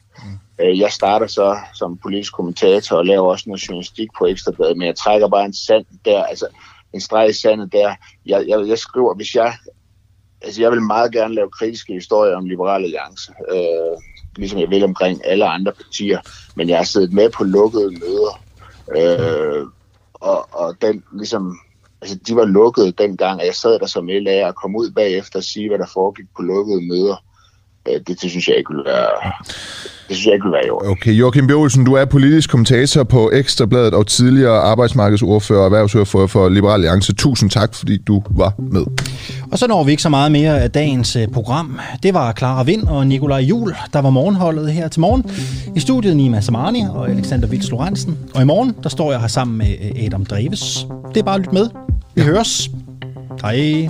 [0.61, 4.87] Øh, jeg starter så som politisk kommentator og laver også noget journalistik på Ekstrabladet, men
[4.87, 6.47] jeg trækker bare en sand der, altså
[6.93, 7.95] en streg i sandet der.
[8.25, 9.53] Jeg, jeg, jeg skriver, hvis jeg...
[10.41, 14.01] Altså, jeg vil meget gerne lave kritiske historier om Liberale Alliance, øh,
[14.35, 16.19] ligesom jeg vil omkring alle andre partier,
[16.55, 18.43] men jeg har siddet med på lukkede møder,
[18.97, 19.65] øh,
[20.13, 21.59] og, og den ligesom
[22.03, 25.39] altså, de var lukkede dengang, og jeg sad der som LA og kom ud bagefter
[25.39, 27.17] og sige, hvad der foregik på lukkede møder.
[27.89, 29.31] Øh, det, det synes jeg ikke ville være,
[30.07, 30.89] det synes jeg ikke ville være i orden.
[30.89, 36.49] Okay, Joachim Bjørlsen, du er politisk kommentator på Ekstrabladet og tidligere arbejdsmarkedsordfører og erhvervsordfører for
[36.49, 37.13] Liberal Alliance.
[37.13, 38.85] Tusind tak, fordi du var med.
[39.51, 41.79] Og så når vi ikke så meget mere af dagens øh, program.
[42.03, 45.31] Det var Clara Vind og Nikolaj Jul, der var morgenholdet her til morgen.
[45.75, 48.17] I studiet Nima Samani og Alexander Vils Lorentzen.
[48.35, 50.87] Og i morgen, der står jeg her sammen med øh, Adam Dreves.
[51.13, 51.69] Det er bare at lytte med.
[52.15, 52.69] Vi høres.
[53.41, 53.89] Hej.